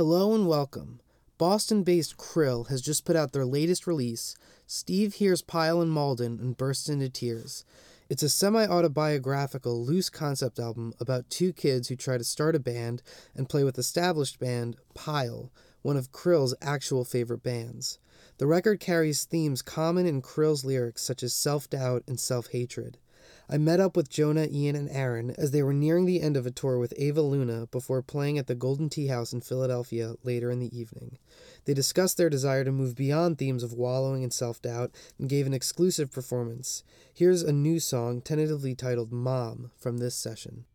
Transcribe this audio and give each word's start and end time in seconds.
Hello 0.00 0.34
and 0.34 0.46
welcome. 0.46 0.98
Boston 1.36 1.82
based 1.82 2.16
Krill 2.16 2.68
has 2.70 2.80
just 2.80 3.04
put 3.04 3.16
out 3.16 3.32
their 3.32 3.44
latest 3.44 3.86
release. 3.86 4.34
Steve 4.66 5.12
hears 5.12 5.42
Pile 5.42 5.82
and 5.82 5.92
Malden 5.92 6.40
and 6.40 6.56
bursts 6.56 6.88
into 6.88 7.10
tears. 7.10 7.66
It's 8.08 8.22
a 8.22 8.30
semi 8.30 8.66
autobiographical, 8.66 9.84
loose 9.84 10.08
concept 10.08 10.58
album 10.58 10.94
about 11.00 11.28
two 11.28 11.52
kids 11.52 11.88
who 11.88 11.96
try 11.96 12.16
to 12.16 12.24
start 12.24 12.56
a 12.56 12.58
band 12.58 13.02
and 13.34 13.46
play 13.46 13.62
with 13.62 13.78
established 13.78 14.38
band 14.38 14.76
Pile, 14.94 15.52
one 15.82 15.98
of 15.98 16.12
Krill's 16.12 16.54
actual 16.62 17.04
favorite 17.04 17.42
bands. 17.42 17.98
The 18.38 18.46
record 18.46 18.80
carries 18.80 19.24
themes 19.24 19.60
common 19.60 20.06
in 20.06 20.22
Krill's 20.22 20.64
lyrics, 20.64 21.02
such 21.02 21.22
as 21.22 21.34
self 21.34 21.68
doubt 21.68 22.04
and 22.06 22.18
self 22.18 22.52
hatred. 22.52 22.96
I 23.52 23.58
met 23.58 23.80
up 23.80 23.96
with 23.96 24.08
Jonah, 24.08 24.46
Ian, 24.48 24.76
and 24.76 24.88
Aaron 24.90 25.34
as 25.36 25.50
they 25.50 25.64
were 25.64 25.72
nearing 25.72 26.06
the 26.06 26.20
end 26.22 26.36
of 26.36 26.46
a 26.46 26.52
tour 26.52 26.78
with 26.78 26.94
Ava 26.96 27.20
Luna 27.20 27.66
before 27.72 28.00
playing 28.00 28.38
at 28.38 28.46
the 28.46 28.54
Golden 28.54 28.88
Tea 28.88 29.08
House 29.08 29.32
in 29.32 29.40
Philadelphia 29.40 30.14
later 30.22 30.52
in 30.52 30.60
the 30.60 30.78
evening. 30.78 31.18
They 31.64 31.74
discussed 31.74 32.16
their 32.16 32.30
desire 32.30 32.62
to 32.62 32.70
move 32.70 32.94
beyond 32.94 33.38
themes 33.38 33.64
of 33.64 33.72
wallowing 33.72 34.22
and 34.22 34.32
self 34.32 34.62
doubt 34.62 34.92
and 35.18 35.28
gave 35.28 35.48
an 35.48 35.52
exclusive 35.52 36.12
performance. 36.12 36.84
Here's 37.12 37.42
a 37.42 37.52
new 37.52 37.80
song, 37.80 38.20
tentatively 38.20 38.76
titled 38.76 39.10
Mom, 39.10 39.72
from 39.76 39.98
this 39.98 40.14
session. 40.14 40.66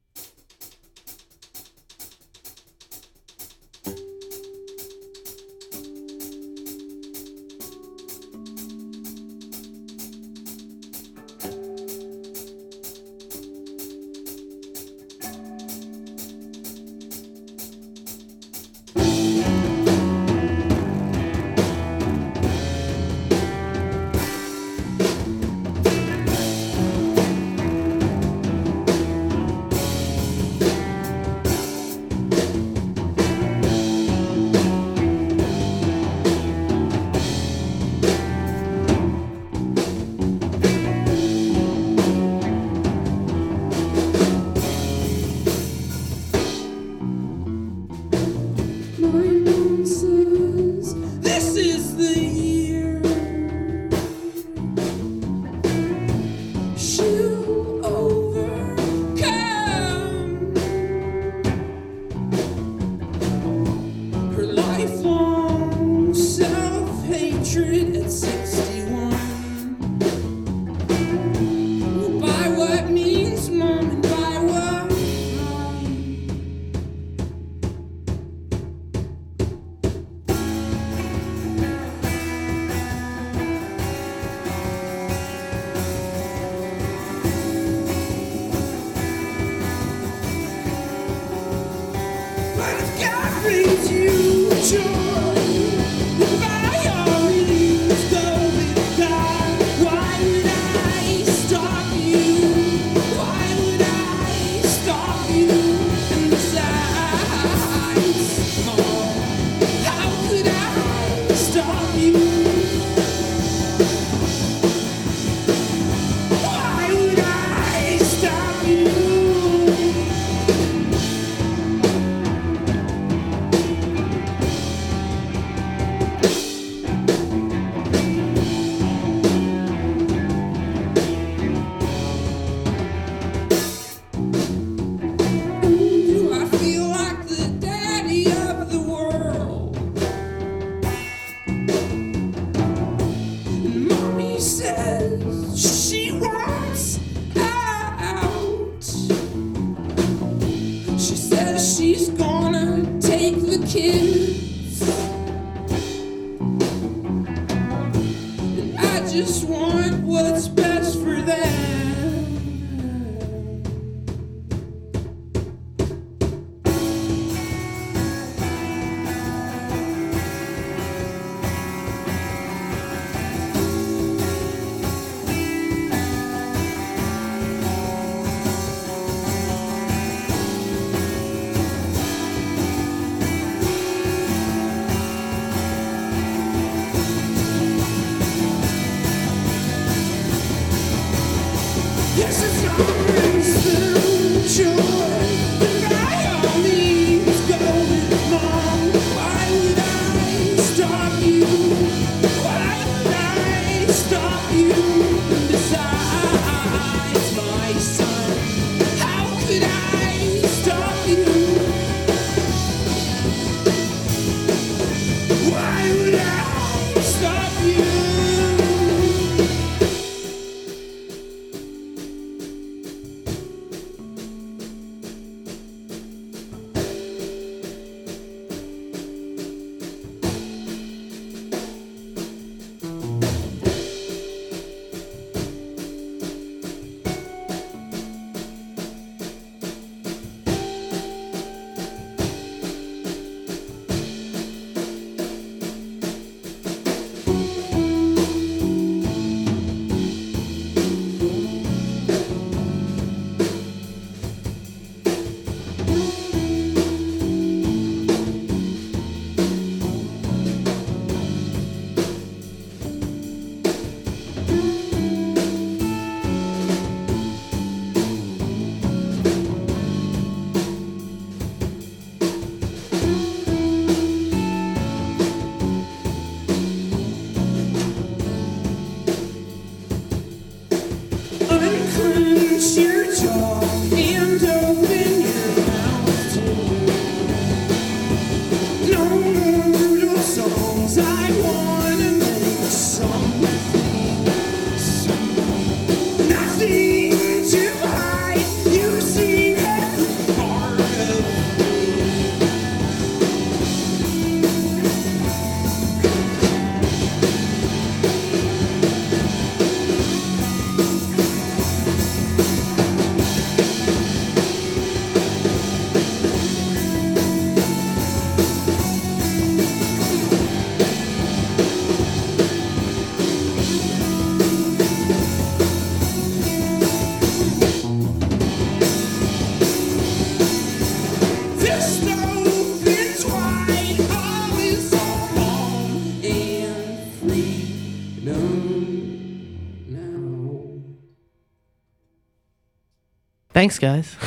Thanks, 343.56 343.80
guys. 343.80 344.18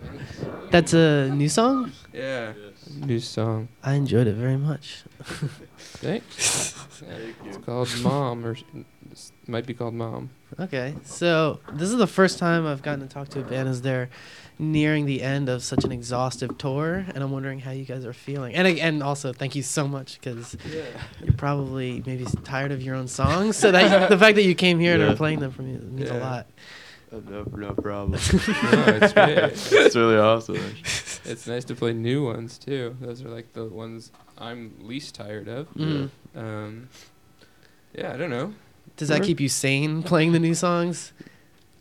That's 0.70 0.92
a 0.92 1.30
new 1.30 1.48
song. 1.48 1.92
Yeah. 2.12 2.52
New 3.00 3.18
song. 3.18 3.68
I 3.82 3.94
enjoyed 3.94 4.26
it 4.26 4.34
very 4.34 4.58
much. 4.58 5.04
Thanks. 5.78 6.72
Thank 7.00 7.34
It's 7.46 7.56
called 7.56 7.88
Mom, 8.02 8.44
or 8.44 8.52
s- 8.56 8.64
s- 9.10 9.32
might 9.46 9.64
be 9.64 9.72
called 9.72 9.94
Mom. 9.94 10.28
Okay, 10.60 10.94
so 11.02 11.60
this 11.72 11.88
is 11.88 11.96
the 11.96 12.06
first 12.06 12.38
time 12.38 12.66
I've 12.66 12.82
gotten 12.82 13.00
to 13.00 13.06
talk 13.06 13.28
to 13.30 13.40
a 13.40 13.42
band 13.42 13.70
as 13.70 13.80
they're 13.80 14.10
nearing 14.58 15.06
the 15.06 15.22
end 15.22 15.48
of 15.48 15.62
such 15.62 15.84
an 15.84 15.90
exhaustive 15.92 16.58
tour, 16.58 17.06
and 17.14 17.24
I'm 17.24 17.30
wondering 17.30 17.60
how 17.60 17.70
you 17.70 17.86
guys 17.86 18.04
are 18.04 18.12
feeling. 18.12 18.54
And 18.54 18.66
and 18.66 19.02
also, 19.02 19.32
thank 19.32 19.54
you 19.56 19.62
so 19.62 19.88
much 19.88 20.20
because 20.20 20.58
you're 21.24 21.32
probably 21.38 22.02
maybe 22.04 22.26
tired 22.44 22.72
of 22.72 22.82
your 22.82 22.96
own 22.96 23.08
songs. 23.08 23.56
So 23.56 23.72
that 23.72 24.10
the 24.10 24.18
fact 24.18 24.34
that 24.36 24.44
you 24.44 24.54
came 24.54 24.78
here 24.78 24.92
and 24.92 25.02
are 25.04 25.16
playing 25.16 25.38
them 25.40 25.52
for 25.52 25.62
me 25.62 25.78
means 25.78 26.10
a 26.10 26.18
lot. 26.18 26.46
Uh, 27.12 27.20
no, 27.28 27.44
no 27.56 27.72
problem. 27.74 28.12
No, 28.32 28.84
it's 29.00 29.12
great. 29.12 29.38
it's 29.86 29.96
really 29.96 30.16
awesome. 30.16 30.56
It's 31.24 31.46
nice 31.46 31.64
to 31.66 31.74
play 31.74 31.92
new 31.92 32.24
ones 32.24 32.58
too. 32.58 32.96
Those 33.00 33.22
are 33.24 33.28
like 33.28 33.52
the 33.54 33.64
ones 33.64 34.12
I'm 34.36 34.74
least 34.80 35.14
tired 35.14 35.48
of. 35.48 35.72
Mm. 35.74 36.10
Um, 36.36 36.88
yeah, 37.94 38.12
I 38.12 38.16
don't 38.16 38.30
know. 38.30 38.52
Does 38.96 39.08
that 39.08 39.22
keep 39.22 39.40
you 39.40 39.48
sane 39.48 40.02
playing 40.02 40.32
the 40.32 40.38
new 40.38 40.54
songs? 40.54 41.12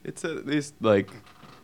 It's 0.04 0.24
at 0.24 0.46
least 0.46 0.76
like, 0.82 1.10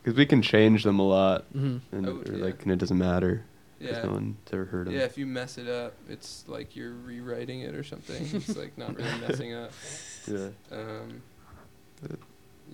because 0.02 0.18
we 0.18 0.26
can 0.26 0.42
change 0.42 0.84
them 0.84 1.00
a 1.00 1.08
lot, 1.08 1.44
hmm 1.54 1.78
and 1.92 2.08
Oh, 2.08 2.22
or, 2.28 2.36
yeah. 2.38 2.44
like, 2.46 2.64
and 2.64 2.72
it 2.72 2.78
doesn't 2.80 2.98
matter. 2.98 3.46
Yeah. 3.80 4.02
no 4.04 4.12
one's 4.14 4.38
ever 4.54 4.66
heard 4.66 4.88
them. 4.88 4.94
Yeah, 4.94 5.02
if 5.02 5.18
you 5.18 5.26
mess 5.26 5.58
it 5.58 5.68
up, 5.68 5.94
it's 6.10 6.46
like 6.48 6.76
you're 6.76 6.94
rewriting 6.94 7.62
it 7.62 7.76
or 7.76 7.84
something. 7.84 8.26
it's 8.34 8.56
like 8.58 8.78
not 8.78 8.96
really 8.96 9.20
messing 9.28 9.54
up. 9.54 9.72
Yeah. 10.26 10.48
Um, 10.72 11.22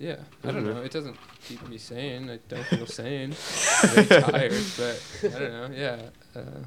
yeah, 0.00 0.16
I 0.42 0.48
I 0.48 0.52
don't 0.52 0.54
don't 0.54 0.64
know. 0.64 0.74
know. 0.74 0.82
It 0.82 0.90
doesn't 0.90 1.16
keep 1.46 1.60
me 1.68 1.78
sane. 1.78 2.28
I 2.30 2.38
don't 2.48 2.66
feel 2.66 2.86
sane. 2.86 3.30
I'm 3.82 4.04
very 4.04 4.22
tired, 4.32 4.64
but 4.76 4.96
I 5.22 5.38
don't 5.38 5.52
know. 5.52 5.68
Yeah, 5.72 5.98
uh, 6.40 6.64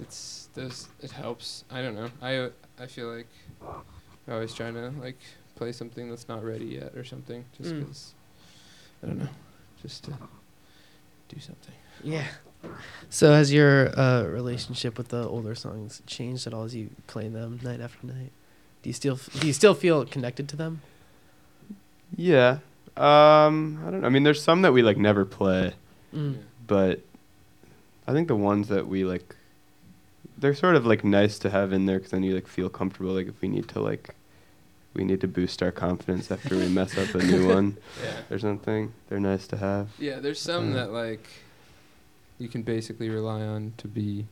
it's 0.00 0.48
there's 0.54 0.88
it 1.00 1.10
helps. 1.12 1.64
I 1.70 1.80
don't 1.82 1.94
know. 1.94 2.10
I 2.20 2.50
I 2.82 2.86
feel 2.86 3.08
like 3.14 3.28
I'm 3.62 4.34
always 4.34 4.52
trying 4.54 4.74
to 4.74 4.92
like 5.00 5.18
play 5.54 5.72
something 5.72 6.10
that's 6.10 6.28
not 6.28 6.44
ready 6.44 6.66
yet 6.66 6.94
or 6.96 7.04
something, 7.04 7.44
just 7.56 7.70
Mm. 7.74 7.86
'cause 7.86 8.14
I 9.02 9.06
don't 9.06 9.18
know, 9.18 9.28
just 9.80 10.04
to 10.04 10.12
do 11.28 11.38
something. 11.40 11.74
Yeah. 12.04 12.26
So 13.10 13.32
has 13.32 13.52
your 13.52 13.98
uh, 13.98 14.22
relationship 14.24 14.96
with 14.96 15.08
the 15.08 15.26
older 15.28 15.54
songs 15.54 16.00
changed 16.06 16.46
at 16.46 16.54
all 16.54 16.64
as 16.64 16.74
you 16.74 16.90
play 17.06 17.28
them 17.28 17.58
night 17.62 17.80
after 17.80 18.06
night? 18.06 18.30
Do 18.82 18.88
you 18.88 18.94
still 18.94 19.18
do 19.40 19.46
you 19.46 19.52
still 19.52 19.74
feel 19.74 20.04
connected 20.06 20.48
to 20.50 20.56
them? 20.56 20.80
Yeah. 22.16 22.58
Um, 22.96 23.80
I 23.86 23.90
don't 23.90 24.00
know. 24.02 24.06
I 24.06 24.10
mean, 24.10 24.22
there's 24.22 24.42
some 24.42 24.62
that 24.62 24.72
we 24.72 24.82
like 24.82 24.96
never 24.98 25.24
play, 25.24 25.72
Mm. 26.14 26.38
but 26.66 27.00
I 28.06 28.12
think 28.12 28.28
the 28.28 28.36
ones 28.36 28.68
that 28.68 28.86
we 28.86 29.04
like, 29.04 29.34
they're 30.36 30.54
sort 30.54 30.76
of 30.76 30.84
like 30.84 31.04
nice 31.04 31.38
to 31.40 31.50
have 31.50 31.72
in 31.72 31.86
there 31.86 31.96
because 31.98 32.10
then 32.10 32.22
you 32.22 32.34
like 32.34 32.46
feel 32.46 32.68
comfortable. 32.68 33.12
Like 33.14 33.28
if 33.28 33.40
we 33.40 33.48
need 33.48 33.68
to 33.68 33.80
like, 33.80 34.14
we 34.94 35.04
need 35.04 35.22
to 35.22 35.28
boost 35.28 35.62
our 35.62 35.72
confidence 35.72 36.30
after 36.30 36.54
we 36.56 36.68
mess 36.68 36.98
up 36.98 37.14
a 37.14 37.24
new 37.24 37.48
one 37.54 37.78
Yeah. 38.02 38.34
or 38.34 38.38
something. 38.38 38.92
They're 39.08 39.20
nice 39.20 39.46
to 39.48 39.56
have. 39.56 39.88
Yeah, 39.98 40.18
there's 40.20 40.40
some 40.40 40.72
Uh, 40.72 40.76
that 40.76 40.92
like 40.92 41.26
you 42.38 42.48
can 42.48 42.62
basically 42.62 43.08
rely 43.08 43.40
on 43.40 43.72
to 43.78 43.88
be 43.88 44.26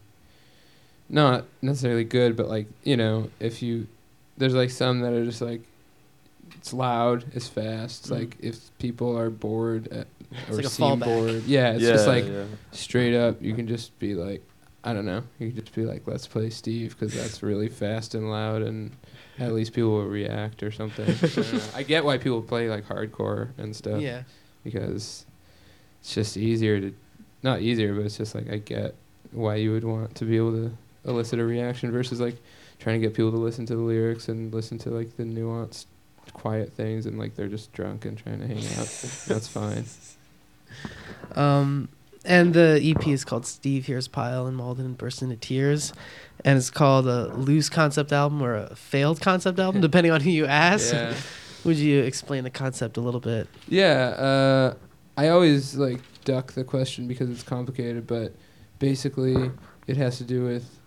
not 1.09 1.45
necessarily 1.63 2.05
good, 2.05 2.37
but 2.37 2.49
like 2.49 2.67
you 2.85 2.97
know, 2.99 3.31
if 3.41 3.63
you 3.63 3.87
there's 4.37 4.55
like 4.55 4.71
some 4.71 5.01
that 5.01 5.13
are 5.15 5.25
just 5.25 5.41
like 5.41 5.63
it's 6.57 6.73
loud, 6.73 7.25
it's 7.33 7.49
fast. 7.49 8.01
It's 8.05 8.11
Mhm. 8.11 8.19
like 8.19 8.37
if 8.41 8.77
people 8.79 9.17
are 9.19 9.31
bored 9.31 9.89
at, 9.89 10.07
or 10.51 10.57
like 10.57 10.67
seem 10.67 10.99
bored, 11.01 11.43
yeah, 11.45 11.73
it's 11.73 11.83
yeah, 11.83 11.91
just 11.93 12.07
like 12.07 12.27
yeah. 12.27 12.45
straight 12.73 13.15
up. 13.17 13.43
You 13.43 13.55
can 13.55 13.67
just 13.67 13.99
be 13.99 14.15
like, 14.15 14.43
I 14.85 14.93
don't 14.93 15.05
know, 15.07 15.23
you 15.39 15.49
can 15.53 15.61
just 15.61 15.75
be 15.75 15.85
like, 15.85 16.07
let's 16.07 16.27
play 16.27 16.51
Steve 16.51 16.97
because 16.99 17.15
that's 17.15 17.43
really 17.43 17.69
fast 17.69 18.15
and 18.15 18.31
loud 18.31 18.63
and. 18.63 18.93
At 19.39 19.55
least 19.55 19.73
people 19.73 19.93
will 19.93 20.05
react 20.07 20.63
or 20.63 20.71
something. 20.71 21.07
I. 21.75 21.79
I 21.79 21.83
get 21.83 22.05
why 22.05 22.19
people 22.19 22.43
play 22.43 22.69
like 22.69 22.85
hardcore 22.87 23.49
and 23.57 23.75
stuff 23.75 24.03
Yeah. 24.03 24.25
because 24.65 25.25
it's 26.03 26.13
just 26.15 26.37
easier 26.37 26.79
to 26.79 26.93
not 27.43 27.63
easier 27.63 27.95
but 27.95 28.05
it's 28.05 28.19
just 28.19 28.35
like 28.35 28.51
i 28.53 28.59
get 28.59 28.95
why 29.33 29.55
you 29.55 29.73
would 29.73 29.85
want 29.85 30.15
to 30.17 30.27
be 30.27 30.37
able 30.37 30.53
to 30.53 30.71
elicit 31.07 31.39
a 31.39 31.45
reaction 31.45 31.91
versus 31.91 32.21
like 32.21 32.37
trying 32.79 33.01
to 33.01 33.07
get 33.07 33.15
people 33.17 33.31
to 33.31 33.39
listen 33.39 33.65
to 33.65 33.75
the 33.77 33.81
lyrics 33.81 34.29
and 34.29 34.53
listen 34.53 34.77
to 34.77 34.91
like 34.91 35.17
the 35.17 35.23
nuanced 35.23 35.87
quiet 36.31 36.73
things 36.73 37.07
and 37.07 37.19
like 37.19 37.35
they're 37.37 37.49
just 37.49 37.73
drunk 37.73 38.05
and 38.05 38.17
trying 38.19 38.41
to 38.41 38.47
hang 38.47 38.59
out 38.79 38.89
that's 39.27 39.49
fine 39.49 39.85
Um, 41.35 41.89
and 42.25 42.55
the 42.55 42.81
EP 42.83 43.07
is 43.09 43.25
called 43.25 43.47
Steve 43.47 43.87
Hears 43.87 44.09
Pile 44.09 44.47
and 44.47 44.57
Malden 44.57 44.95
Burst 44.95 45.23
into 45.23 45.37
Tears, 45.37 45.93
and 46.45 46.57
it's 46.59 46.71
called 46.71 47.07
a 47.07 47.29
loose 47.35 47.69
concept 47.69 48.13
album 48.13 48.43
or 48.43 48.55
a 48.55 48.77
failed 48.77 49.21
concept 49.21 49.59
album, 49.59 49.81
depending 49.89 50.13
on 50.13 50.21
who 50.21 50.31
you 50.31 50.47
ask. 50.47 50.93
yeah 50.93 51.15
Would 51.65 51.77
you 51.77 52.01
explain 52.03 52.45
the 52.45 52.51
concept 52.51 52.97
a 52.97 53.01
little 53.01 53.21
bit? 53.21 53.47
yeah 53.69 54.09
uh, 54.17 54.75
i 55.17 55.29
always 55.29 55.75
like 55.77 56.01
duck 56.25 56.53
the 56.53 56.65
question 56.65 57.07
because 57.07 57.29
it's 57.29 57.43
complicated 57.43 58.07
but 58.07 58.33
basically 58.79 59.51
it 59.87 59.97
has 59.99 60.17
to 60.19 60.25
do 60.25 60.45
with 60.45 60.80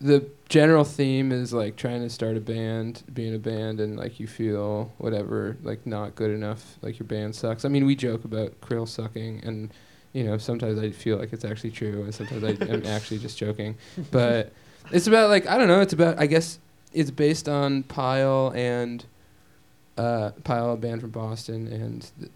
the 0.00 0.26
general 0.48 0.84
theme 0.84 1.30
is 1.30 1.52
like 1.52 1.76
trying 1.76 2.00
to 2.00 2.08
start 2.08 2.36
a 2.36 2.40
band, 2.40 3.02
being 3.12 3.34
a 3.34 3.38
band, 3.38 3.80
and 3.80 3.98
like 3.98 4.18
you 4.18 4.26
feel 4.26 4.92
whatever 4.98 5.56
like 5.62 5.86
not 5.86 6.14
good 6.14 6.30
enough, 6.30 6.78
like 6.80 6.98
your 6.98 7.06
band 7.06 7.34
sucks. 7.34 7.64
I 7.64 7.68
mean, 7.68 7.84
we 7.84 7.94
joke 7.94 8.24
about 8.24 8.58
Krill 8.60 8.88
sucking, 8.88 9.42
and 9.44 9.70
you 10.12 10.24
know 10.24 10.38
sometimes 10.38 10.78
I 10.78 10.90
feel 10.90 11.18
like 11.18 11.32
it's 11.32 11.44
actually 11.44 11.70
true, 11.70 12.02
and 12.02 12.14
sometimes 12.14 12.44
I 12.44 12.64
am 12.64 12.86
actually 12.86 13.18
just 13.18 13.36
joking. 13.36 13.76
But 14.10 14.52
it's 14.90 15.06
about 15.06 15.28
like 15.28 15.46
I 15.46 15.58
don't 15.58 15.68
know. 15.68 15.80
It's 15.80 15.92
about 15.92 16.18
I 16.18 16.26
guess 16.26 16.58
it's 16.92 17.10
based 17.10 17.48
on 17.48 17.82
Pile 17.82 18.52
and 18.54 19.04
uh, 19.98 20.30
Pile, 20.44 20.72
a 20.72 20.76
band 20.78 21.02
from 21.02 21.10
Boston, 21.10 21.66
and 21.68 22.30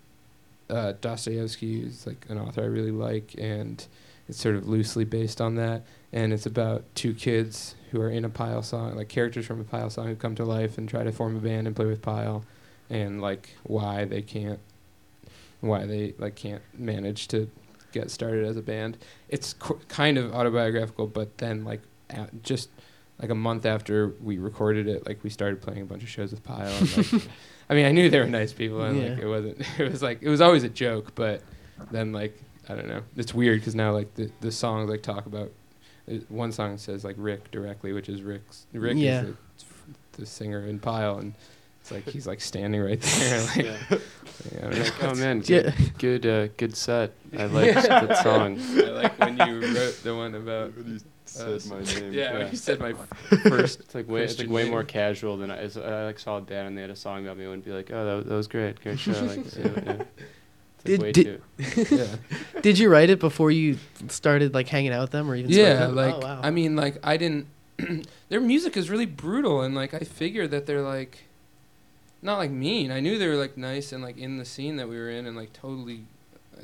uh, 0.68 0.92
Dostoevsky 1.00 1.82
is 1.82 2.06
like 2.06 2.26
an 2.28 2.38
author 2.38 2.62
I 2.62 2.66
really 2.66 2.90
like, 2.90 3.34
and 3.38 3.86
it's 4.28 4.40
sort 4.40 4.54
of 4.54 4.68
loosely 4.68 5.04
based 5.04 5.40
on 5.40 5.56
that 5.56 5.82
and 6.14 6.32
it's 6.32 6.46
about 6.46 6.84
two 6.94 7.12
kids 7.12 7.74
who 7.90 8.00
are 8.00 8.08
in 8.08 8.24
a 8.24 8.28
Pile 8.28 8.62
song, 8.62 8.94
like 8.96 9.08
characters 9.08 9.46
from 9.46 9.60
a 9.60 9.64
Pile 9.64 9.90
song 9.90 10.06
who 10.06 10.14
come 10.14 10.36
to 10.36 10.44
life 10.44 10.78
and 10.78 10.88
try 10.88 11.02
to 11.02 11.10
form 11.10 11.36
a 11.36 11.40
band 11.40 11.66
and 11.66 11.74
play 11.74 11.86
with 11.86 12.02
Pile, 12.02 12.44
and 12.88 13.20
like 13.20 13.50
why 13.64 14.04
they 14.04 14.22
can't, 14.22 14.60
why 15.60 15.86
they 15.86 16.14
like 16.18 16.36
can't 16.36 16.62
manage 16.72 17.26
to 17.28 17.50
get 17.90 18.12
started 18.12 18.46
as 18.46 18.56
a 18.56 18.62
band. 18.62 18.96
It's 19.28 19.54
qu- 19.54 19.80
kind 19.88 20.16
of 20.16 20.32
autobiographical, 20.32 21.08
but 21.08 21.38
then 21.38 21.64
like 21.64 21.82
at 22.10 22.44
just 22.44 22.68
like 23.20 23.30
a 23.30 23.34
month 23.34 23.66
after 23.66 24.12
we 24.22 24.38
recorded 24.38 24.86
it, 24.86 25.04
like 25.06 25.22
we 25.24 25.30
started 25.30 25.60
playing 25.60 25.82
a 25.82 25.84
bunch 25.84 26.04
of 26.04 26.08
shows 26.08 26.30
with 26.30 26.44
Pile. 26.44 26.72
And, 26.72 27.12
like, 27.12 27.28
I 27.70 27.74
mean, 27.74 27.86
I 27.86 27.90
knew 27.90 28.08
they 28.08 28.20
were 28.20 28.26
nice 28.26 28.52
people, 28.52 28.82
and 28.82 29.00
like 29.00 29.18
it 29.18 29.26
wasn't. 29.26 29.62
It 29.80 29.90
was 29.90 30.00
like 30.00 30.22
it 30.22 30.28
was 30.28 30.40
always 30.40 30.62
a 30.62 30.68
joke, 30.68 31.16
but 31.16 31.42
then 31.90 32.12
like 32.12 32.40
I 32.68 32.74
don't 32.74 32.88
know. 32.88 33.02
It's 33.16 33.34
weird 33.34 33.60
because 33.60 33.74
now 33.74 33.92
like 33.92 34.14
the 34.14 34.30
the 34.40 34.50
songs 34.52 34.88
like 34.90 35.02
talk 35.02 35.26
about 35.26 35.50
uh, 36.10 36.14
one 36.28 36.52
song 36.52 36.78
says 36.78 37.04
like 37.04 37.16
Rick 37.18 37.50
directly, 37.50 37.92
which 37.92 38.08
is 38.08 38.22
Rick's 38.22 38.66
Rick 38.72 38.96
Yeah. 38.96 39.22
is 39.22 39.34
the, 39.58 40.20
the 40.20 40.26
singer 40.26 40.66
in 40.66 40.78
Pile, 40.78 41.18
and 41.18 41.34
it's 41.80 41.90
like 41.90 42.04
he's 42.08 42.26
like 42.26 42.40
standing 42.40 42.80
right 42.80 43.00
there. 43.00 43.40
Like, 43.56 43.64
Yeah. 43.66 43.76
I 43.90 44.60
don't 44.60 44.72
know. 44.72 44.82
Like, 44.82 45.02
oh 45.04 45.14
man, 45.14 45.42
Yeah. 45.46 45.62
good, 45.98 46.22
good, 46.22 46.26
uh, 46.26 46.46
good 46.56 46.76
set. 46.76 47.12
I 47.38 47.44
like 47.46 47.74
that 47.74 48.22
song. 48.22 48.58
I 48.60 48.90
like 48.90 49.18
when 49.18 49.36
you 49.36 49.60
wrote 49.74 50.00
the 50.02 50.14
one 50.14 50.34
about 50.34 50.72
Said 51.26 51.64
my 51.66 51.80
name. 51.82 52.12
yeah, 52.12 52.38
Yeah. 52.38 52.50
you 52.50 52.56
said 52.56 52.80
my 52.80 52.92
first. 53.48 53.80
It's 53.80 53.94
like 53.94 54.08
way, 54.08 54.24
it's 54.24 54.38
like 54.38 54.48
way 54.48 54.68
more 54.68 54.84
casual 54.84 55.36
than 55.36 55.50
I. 55.50 55.64
I 55.64 56.04
like 56.06 56.18
saw 56.18 56.36
a 56.38 56.40
band 56.40 56.68
and 56.68 56.76
they 56.76 56.82
had 56.82 56.90
a 56.90 56.96
song 56.96 57.24
about 57.24 57.36
me. 57.38 57.44
I 57.44 57.48
wouldn't 57.48 57.64
be 57.64 57.72
like, 57.72 57.90
oh, 57.92 58.04
that, 58.06 58.14
was- 58.14 58.24
that 58.26 58.34
was 58.34 58.48
great, 58.48 58.80
great 58.82 58.98
show. 58.98 59.12
Like, 59.12 59.56
yeah, 59.56 59.70
yeah. 59.86 60.02
Did- 60.84 61.12
did- 61.12 61.42
yeah. 61.90 62.06
Did 62.60 62.78
you 62.78 62.88
write 62.90 63.10
it 63.10 63.18
before 63.18 63.50
you 63.50 63.78
started 64.08 64.52
like 64.54 64.68
hanging 64.68 64.92
out 64.92 65.00
with 65.02 65.10
them 65.10 65.30
or 65.30 65.34
even? 65.34 65.50
Yeah, 65.50 65.86
like 65.86 66.14
oh, 66.14 66.20
wow. 66.20 66.40
I 66.42 66.50
mean, 66.50 66.76
like 66.76 66.98
I 67.02 67.16
didn't. 67.16 67.46
their 68.28 68.40
music 68.40 68.76
is 68.76 68.90
really 68.90 69.06
brutal, 69.06 69.62
and 69.62 69.74
like 69.74 69.94
I 69.94 70.00
figured 70.00 70.50
that 70.50 70.66
they're 70.66 70.82
like, 70.82 71.24
not 72.22 72.38
like 72.38 72.50
mean. 72.50 72.90
I 72.90 73.00
knew 73.00 73.18
they 73.18 73.26
were 73.26 73.36
like 73.36 73.56
nice 73.56 73.92
and 73.92 74.02
like 74.02 74.18
in 74.18 74.36
the 74.36 74.44
scene 74.44 74.76
that 74.76 74.88
we 74.88 74.96
were 74.96 75.10
in, 75.10 75.26
and 75.26 75.36
like 75.36 75.52
totally. 75.52 76.04
Uh, 76.56 76.62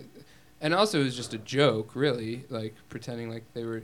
and 0.61 0.75
also, 0.75 1.01
it 1.01 1.05
was 1.05 1.17
just 1.17 1.33
a 1.33 1.39
joke, 1.39 1.93
really, 1.95 2.45
like 2.51 2.75
pretending 2.89 3.31
like 3.31 3.45
they 3.55 3.65
were. 3.65 3.83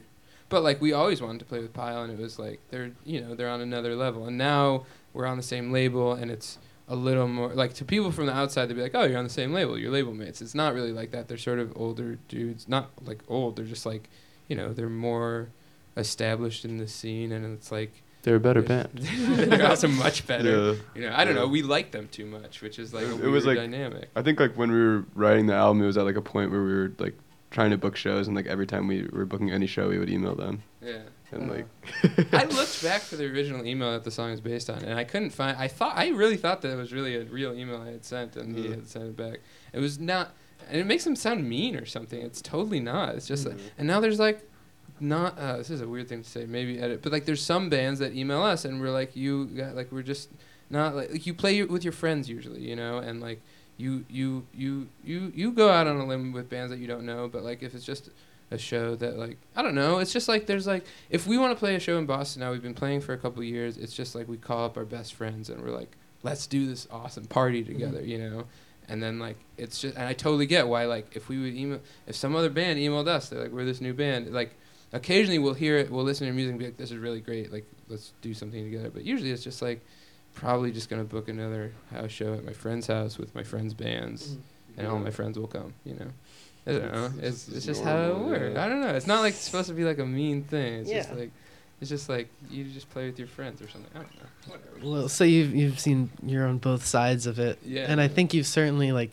But 0.48 0.62
like 0.62 0.80
we 0.80 0.92
always 0.92 1.20
wanted 1.20 1.38
to 1.40 1.44
play 1.46 1.60
with 1.60 1.72
Pile, 1.72 2.02
and 2.02 2.12
it 2.12 2.18
was 2.18 2.38
like 2.38 2.60
they're 2.70 2.92
you 3.04 3.20
know 3.20 3.34
they're 3.34 3.48
on 3.48 3.60
another 3.60 3.96
level, 3.96 4.26
and 4.26 4.36
now 4.36 4.84
we're 5.12 5.26
on 5.26 5.36
the 5.38 5.42
same 5.42 5.72
label, 5.72 6.12
and 6.12 6.30
it's 6.30 6.58
a 6.88 6.94
little 6.96 7.26
more 7.28 7.52
like 7.54 7.74
to 7.74 7.84
people 7.84 8.12
from 8.12 8.26
the 8.26 8.32
outside 8.34 8.66
they'd 8.66 8.74
be 8.74 8.82
like 8.82 8.94
oh 8.94 9.02
you're 9.04 9.18
on 9.18 9.24
the 9.24 9.30
same 9.30 9.52
label 9.52 9.76
you're 9.76 9.90
label 9.90 10.14
mates 10.14 10.40
it's 10.40 10.54
not 10.54 10.72
really 10.72 10.92
like 10.92 11.10
that 11.10 11.26
they're 11.28 11.36
sort 11.36 11.58
of 11.58 11.72
older 11.76 12.18
dudes 12.28 12.68
not 12.68 12.90
like 13.04 13.18
old 13.28 13.56
they're 13.56 13.64
just 13.64 13.84
like 13.84 14.08
you 14.48 14.54
know 14.54 14.72
they're 14.72 14.88
more 14.88 15.48
established 15.96 16.64
in 16.64 16.76
the 16.78 16.86
scene 16.86 17.32
and 17.32 17.44
it's 17.56 17.72
like 17.72 18.02
They're 18.22 18.36
a 18.36 18.40
better 18.40 18.60
There's- 18.62 18.86
band. 18.88 19.50
they're 19.52 19.66
also 19.68 19.88
much 19.88 20.26
better. 20.26 20.72
Yeah. 20.72 20.74
You 20.94 21.00
know, 21.08 21.12
I 21.16 21.24
don't 21.24 21.34
Yeah. 21.36 21.42
know. 21.42 21.48
We 21.48 21.62
like 21.62 21.90
them 21.92 22.08
too 22.10 22.26
much, 22.26 22.60
which 22.60 22.78
is 22.78 22.92
like 22.92 23.04
It 23.04 23.06
a 23.06 23.08
was- 23.10 23.16
weird 23.16 23.26
it 23.28 23.30
was 23.30 23.46
like- 23.46 23.56
dynamic. 23.56 24.08
I 24.16 24.22
think 24.22 24.38
like 24.40 24.54
when 24.56 24.70
we 24.72 24.78
were 24.78 25.04
writing 25.14 25.46
the 25.46 25.54
album, 25.54 25.82
it 25.82 25.86
was 25.86 25.96
at 25.96 26.04
like 26.04 26.16
a 26.16 26.22
point 26.22 26.50
where 26.50 26.62
we 26.62 26.74
were 26.74 26.92
like 26.98 27.14
trying 27.50 27.70
to 27.70 27.78
book 27.78 27.96
shows, 27.96 28.26
and 28.26 28.36
like 28.36 28.46
every 28.46 28.66
time 28.66 28.86
we 28.88 29.08
were 29.12 29.24
booking 29.26 29.50
any 29.50 29.66
show, 29.66 29.88
we 29.88 29.98
would 29.98 30.10
email 30.10 30.34
them, 30.34 30.62
Yeah. 30.82 30.98
And 31.32 31.50
like 31.50 31.66
I 32.32 32.44
looked 32.50 32.82
back 32.82 33.02
for 33.02 33.16
the 33.16 33.24
original 33.26 33.66
email 33.66 33.92
that 33.92 34.04
the 34.04 34.10
song 34.10 34.30
is 34.30 34.40
based 34.40 34.70
on, 34.70 34.78
and 34.84 34.98
I 34.98 35.04
couldn't 35.04 35.30
find. 35.30 35.56
I 35.56 35.68
thought 35.68 35.96
I 35.96 36.08
really 36.08 36.36
thought 36.36 36.62
that 36.62 36.72
it 36.72 36.76
was 36.76 36.92
really 36.92 37.16
a 37.16 37.24
real 37.24 37.52
email 37.52 37.80
I 37.80 37.90
had 37.90 38.04
sent, 38.04 38.36
and 38.36 38.56
he 38.56 38.68
had 38.68 38.86
sent 38.88 39.04
it 39.06 39.16
back. 39.16 39.40
It 39.72 39.80
was 39.80 39.98
not, 39.98 40.32
and 40.68 40.80
it 40.80 40.86
makes 40.86 41.06
him 41.06 41.16
sound 41.16 41.48
mean 41.48 41.76
or 41.76 41.84
something. 41.86 42.20
It's 42.20 42.40
totally 42.40 42.80
not. 42.80 43.14
It's 43.16 43.26
just 43.26 43.46
like, 43.46 43.56
Mhm. 43.56 43.60
and 43.78 43.86
now 43.88 44.00
there's 44.00 44.18
like, 44.20 44.48
not. 45.00 45.38
Uh, 45.38 45.56
this 45.58 45.70
is 45.70 45.80
a 45.80 45.88
weird 45.88 46.08
thing 46.08 46.22
to 46.22 46.28
say. 46.30 46.46
Maybe 46.46 46.78
edit, 46.80 47.02
but 47.02 47.12
like 47.12 47.24
there's 47.24 47.42
some 47.42 47.68
bands 47.68 47.98
that 48.00 48.14
email 48.14 48.42
us, 48.42 48.64
and 48.64 48.80
we're 48.80 48.90
like, 48.92 49.16
you 49.16 49.46
got 49.46 49.74
like 49.74 49.90
we're 49.92 50.02
just 50.02 50.30
not 50.70 50.94
like, 50.94 51.10
like 51.10 51.26
you 51.26 51.34
play 51.34 51.62
with 51.64 51.84
your 51.84 51.92
friends 51.92 52.28
usually, 52.28 52.60
you 52.60 52.76
know, 52.76 52.98
and 52.98 53.20
like 53.20 53.40
you 53.78 54.04
you 54.08 54.46
you 54.54 54.88
you 55.04 55.32
you 55.34 55.52
go 55.52 55.68
out 55.70 55.86
on 55.86 55.96
a 55.96 56.06
limb 56.06 56.32
with 56.32 56.48
bands 56.48 56.70
that 56.70 56.78
you 56.78 56.86
don't 56.86 57.04
know, 57.04 57.28
but 57.28 57.42
like 57.42 57.62
if 57.62 57.74
it's 57.74 57.84
just 57.84 58.08
a 58.50 58.58
show 58.58 58.94
that 58.96 59.16
like 59.18 59.38
I 59.54 59.62
don't 59.62 59.74
know, 59.74 59.98
it's 59.98 60.12
just 60.12 60.28
like 60.28 60.46
there's 60.46 60.66
like 60.66 60.84
if 61.10 61.26
we 61.26 61.38
want 61.38 61.52
to 61.52 61.58
play 61.58 61.74
a 61.74 61.80
show 61.80 61.98
in 61.98 62.06
Boston 62.06 62.40
now, 62.40 62.52
we've 62.52 62.62
been 62.62 62.74
playing 62.74 63.00
for 63.00 63.12
a 63.12 63.18
couple 63.18 63.40
of 63.40 63.48
years. 63.48 63.76
It's 63.76 63.94
just 63.94 64.14
like 64.14 64.28
we 64.28 64.36
call 64.36 64.64
up 64.64 64.76
our 64.76 64.84
best 64.84 65.14
friends 65.14 65.50
and 65.50 65.62
we're 65.62 65.76
like, 65.76 65.96
let's 66.22 66.46
do 66.46 66.66
this 66.66 66.86
awesome 66.90 67.26
party 67.26 67.62
mm-hmm. 67.62 67.72
together, 67.72 68.02
you 68.02 68.18
know. 68.18 68.44
And 68.88 69.02
then 69.02 69.18
like 69.18 69.36
it's 69.56 69.80
just, 69.80 69.96
and 69.96 70.04
I 70.06 70.12
totally 70.12 70.46
get 70.46 70.68
why 70.68 70.84
like 70.84 71.16
if 71.16 71.28
we 71.28 71.40
would 71.40 71.54
email, 71.54 71.80
if 72.06 72.14
some 72.14 72.36
other 72.36 72.50
band 72.50 72.78
emailed 72.78 73.08
us, 73.08 73.28
they're 73.28 73.42
like 73.42 73.50
we're 73.50 73.64
this 73.64 73.80
new 73.80 73.94
band, 73.94 74.32
like 74.32 74.54
occasionally 74.92 75.40
we'll 75.40 75.54
hear 75.54 75.76
it, 75.78 75.90
we'll 75.90 76.04
listen 76.04 76.20
to 76.20 76.26
your 76.26 76.34
music 76.34 76.52
and 76.52 76.58
be 76.60 76.66
like 76.66 76.76
this 76.76 76.92
is 76.92 76.98
really 76.98 77.20
great, 77.20 77.52
like 77.52 77.66
let's 77.88 78.12
do 78.22 78.32
something 78.32 78.62
together. 78.62 78.90
But 78.90 79.04
usually 79.04 79.32
it's 79.32 79.42
just 79.42 79.60
like 79.60 79.80
probably 80.34 80.70
just 80.70 80.88
gonna 80.88 81.02
book 81.02 81.28
another 81.28 81.72
house 81.90 82.12
show 82.12 82.34
at 82.34 82.44
my 82.44 82.52
friend's 82.52 82.86
house 82.86 83.18
with 83.18 83.34
my 83.34 83.42
friends' 83.42 83.74
bands, 83.74 84.28
mm-hmm. 84.28 84.78
and 84.78 84.88
all 84.88 85.00
my 85.00 85.10
friends 85.10 85.36
will 85.36 85.48
come, 85.48 85.74
you 85.84 85.94
know. 85.94 86.10
I 86.66 86.72
don't 86.72 86.92
know. 86.92 87.04
It's- 87.06 87.22
It's 87.22 87.48
it's 87.48 87.56
it's 87.58 87.66
just 87.66 87.84
how 87.84 87.96
it 88.10 88.18
works. 88.18 88.52
yeah. 88.54 88.64
I 88.64 88.68
don't 88.68 88.80
know. 88.80 88.88
It's 88.88 89.06
not 89.06 89.20
like 89.20 89.34
it's 89.34 89.42
supposed 89.42 89.68
to 89.68 89.74
be 89.74 89.84
like 89.84 89.98
a 89.98 90.06
mean 90.06 90.42
thing. 90.44 90.80
It's 90.80 90.90
just 90.90 91.12
like 91.14 91.30
it's 91.80 91.90
just 91.90 92.08
like 92.08 92.28
you 92.50 92.64
just 92.64 92.88
play 92.90 93.06
with 93.06 93.18
your 93.18 93.28
friends 93.28 93.60
or 93.62 93.68
something. 93.68 93.90
I 93.94 93.98
don't 93.98 94.14
know. 94.16 94.28
Whatever. 94.46 94.90
Well, 94.92 95.08
so 95.08 95.24
you've 95.24 95.54
you've 95.54 95.78
seen 95.80 96.10
you're 96.24 96.46
on 96.46 96.58
both 96.58 96.84
sides 96.86 97.26
of 97.26 97.38
it, 97.38 97.58
Yeah. 97.64 97.86
and 97.88 98.00
I 98.00 98.08
think 98.08 98.32
you've 98.34 98.46
certainly 98.46 98.92
like 98.92 99.12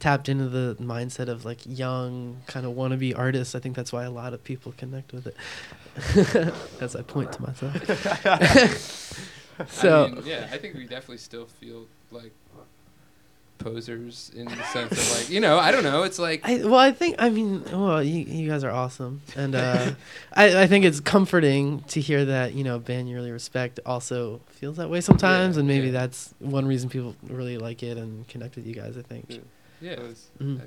tapped 0.00 0.28
into 0.28 0.48
the 0.48 0.76
mindset 0.80 1.28
of 1.28 1.44
like 1.44 1.60
young 1.64 2.42
kind 2.46 2.66
of 2.66 2.72
wannabe 2.74 3.16
artists. 3.18 3.54
I 3.54 3.58
think 3.60 3.74
that's 3.74 3.92
why 3.92 4.04
a 4.04 4.10
lot 4.10 4.34
of 4.34 4.44
people 4.44 4.74
connect 4.76 5.12
with 5.12 5.26
it. 5.28 5.36
As 6.80 6.94
I 6.94 7.02
point 7.02 7.32
to 7.32 7.42
myself. 7.42 7.74
so 9.68 10.04
I 10.04 10.08
mean, 10.10 10.22
yeah, 10.26 10.48
I 10.52 10.58
think 10.58 10.74
we 10.74 10.82
definitely 10.82 11.18
still 11.18 11.46
feel 11.46 11.86
like 12.10 12.32
posers 13.64 14.30
in 14.36 14.44
the 14.44 14.62
sense 14.64 14.92
of 14.92 15.18
like 15.18 15.30
you 15.30 15.40
know 15.40 15.58
I 15.58 15.72
don't 15.72 15.82
know. 15.82 16.02
It's 16.04 16.18
like 16.18 16.40
I 16.48 16.58
well 16.64 16.76
I 16.78 16.92
think 16.92 17.16
I 17.18 17.30
mean 17.30 17.64
well 17.72 18.02
you, 18.02 18.20
you 18.24 18.48
guys 18.48 18.62
are 18.62 18.70
awesome 18.70 19.22
and 19.34 19.54
uh, 19.54 19.92
I 20.34 20.62
I 20.62 20.66
think 20.66 20.84
it's 20.84 21.00
comforting 21.00 21.80
to 21.88 22.00
hear 22.00 22.24
that 22.26 22.52
you 22.54 22.62
know 22.62 22.76
a 22.76 22.78
band 22.78 23.08
you 23.08 23.16
really 23.16 23.32
respect 23.32 23.80
also 23.86 24.40
feels 24.48 24.76
that 24.76 24.90
way 24.90 25.00
sometimes 25.00 25.56
Yeah, 25.56 25.60
and 25.60 25.68
maybe 25.68 25.86
yeah. 25.86 25.92
that's 25.92 26.34
one 26.38 26.66
reason 26.66 26.88
people 26.90 27.16
really 27.28 27.58
like 27.58 27.82
it 27.82 27.96
and 27.96 28.28
connect 28.28 28.56
with 28.56 28.66
you 28.66 28.74
guys 28.74 28.96
I 28.96 29.02
think. 29.02 29.26
Yeah. 29.30 29.38
yeah. 29.80 29.96
Mhm. 30.40 30.60
I- 30.60 30.64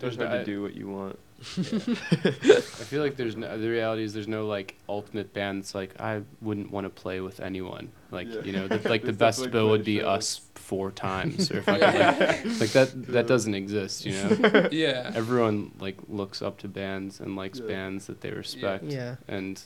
There's 0.00 0.16
There's 0.16 0.16
hard 0.16 0.30
no- 0.30 0.38
to 0.38 0.44
do 0.44 0.62
what 0.62 0.74
you 0.74 0.88
want. 0.88 1.18
I 1.56 2.60
feel 2.90 3.02
like 3.02 3.16
there's 3.16 3.36
no, 3.36 3.56
the 3.58 3.68
reality 3.68 4.02
is 4.02 4.12
there's 4.12 4.28
no 4.28 4.46
like 4.46 4.76
ultimate 4.88 5.32
band 5.32 5.62
that's 5.62 5.74
like 5.74 6.00
I 6.00 6.22
wouldn't 6.40 6.70
want 6.72 6.84
to 6.84 6.90
play 6.90 7.20
with 7.20 7.40
anyone. 7.40 7.92
Like 8.10 8.26
Yeah. 8.32 8.40
you 8.42 8.52
know, 8.52 8.66
the, 8.68 8.88
like 8.88 9.02
the 9.04 9.12
best 9.12 9.50
bill 9.50 9.68
would 9.68 9.84
be 9.84 9.98
shows. 9.98 10.06
us 10.06 10.40
four 10.56 10.90
times, 10.90 11.50
or 11.50 11.58
if 11.62 11.68
I 11.68 11.78
could, 11.78 12.50
like, 12.50 12.60
like 12.60 12.70
that 12.72 13.06
that 13.12 13.26
doesn't 13.26 13.54
exist. 13.54 14.04
You 14.04 14.12
know, 14.14 14.68
yeah. 14.72 15.12
everyone 15.14 15.72
like 15.78 15.96
looks 16.08 16.42
up 16.42 16.58
to 16.58 16.68
bands 16.68 17.20
and 17.20 17.36
likes 17.36 17.60
Yeah. 17.60 17.66
bands 17.68 18.06
that 18.06 18.20
they 18.20 18.30
respect, 18.30 18.84
Yeah. 18.84 19.16
and 19.28 19.62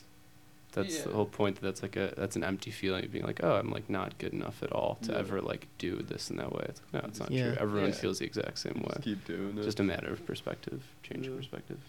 that's 0.73 1.03
the 1.03 1.11
whole 1.11 1.25
point. 1.25 1.55
That 1.55 1.61
that's 1.67 1.81
like 1.81 1.95
a 1.95 2.13
that's 2.17 2.35
an 2.35 2.43
empty 2.43 2.71
feeling 2.71 3.05
of 3.05 3.11
being 3.11 3.25
like, 3.25 3.39
oh, 3.43 3.55
I'm 3.55 3.71
like 3.71 3.89
not 3.89 4.17
good 4.17 4.33
enough 4.33 4.61
at 4.63 4.71
all 4.71 4.97
to 5.03 5.11
Yeah. 5.11 5.19
ever 5.19 5.41
like 5.41 5.67
do 5.77 5.97
this 5.97 6.29
in 6.29 6.37
that 6.37 6.51
way. 6.53 6.65
It's 6.69 6.81
like, 6.93 7.03
no, 7.03 7.07
it's 7.09 7.19
not 7.19 7.31
Yeah. 7.31 7.49
true. 7.53 7.57
Everyone 7.59 7.89
Yeah. 7.89 7.95
feels 7.95 8.19
the 8.19 8.25
exact 8.25 8.59
same 8.59 8.75
way. 8.81 8.89
Just 8.95 9.03
keep 9.03 9.25
doing 9.25 9.57
it. 9.57 9.63
Just 9.63 9.79
a 9.79 9.83
matter 9.83 10.11
of 10.11 10.25
perspective, 10.25 10.83
change 11.03 11.27
of 11.27 11.33
Yeah. 11.33 11.39
perspective. 11.39 11.79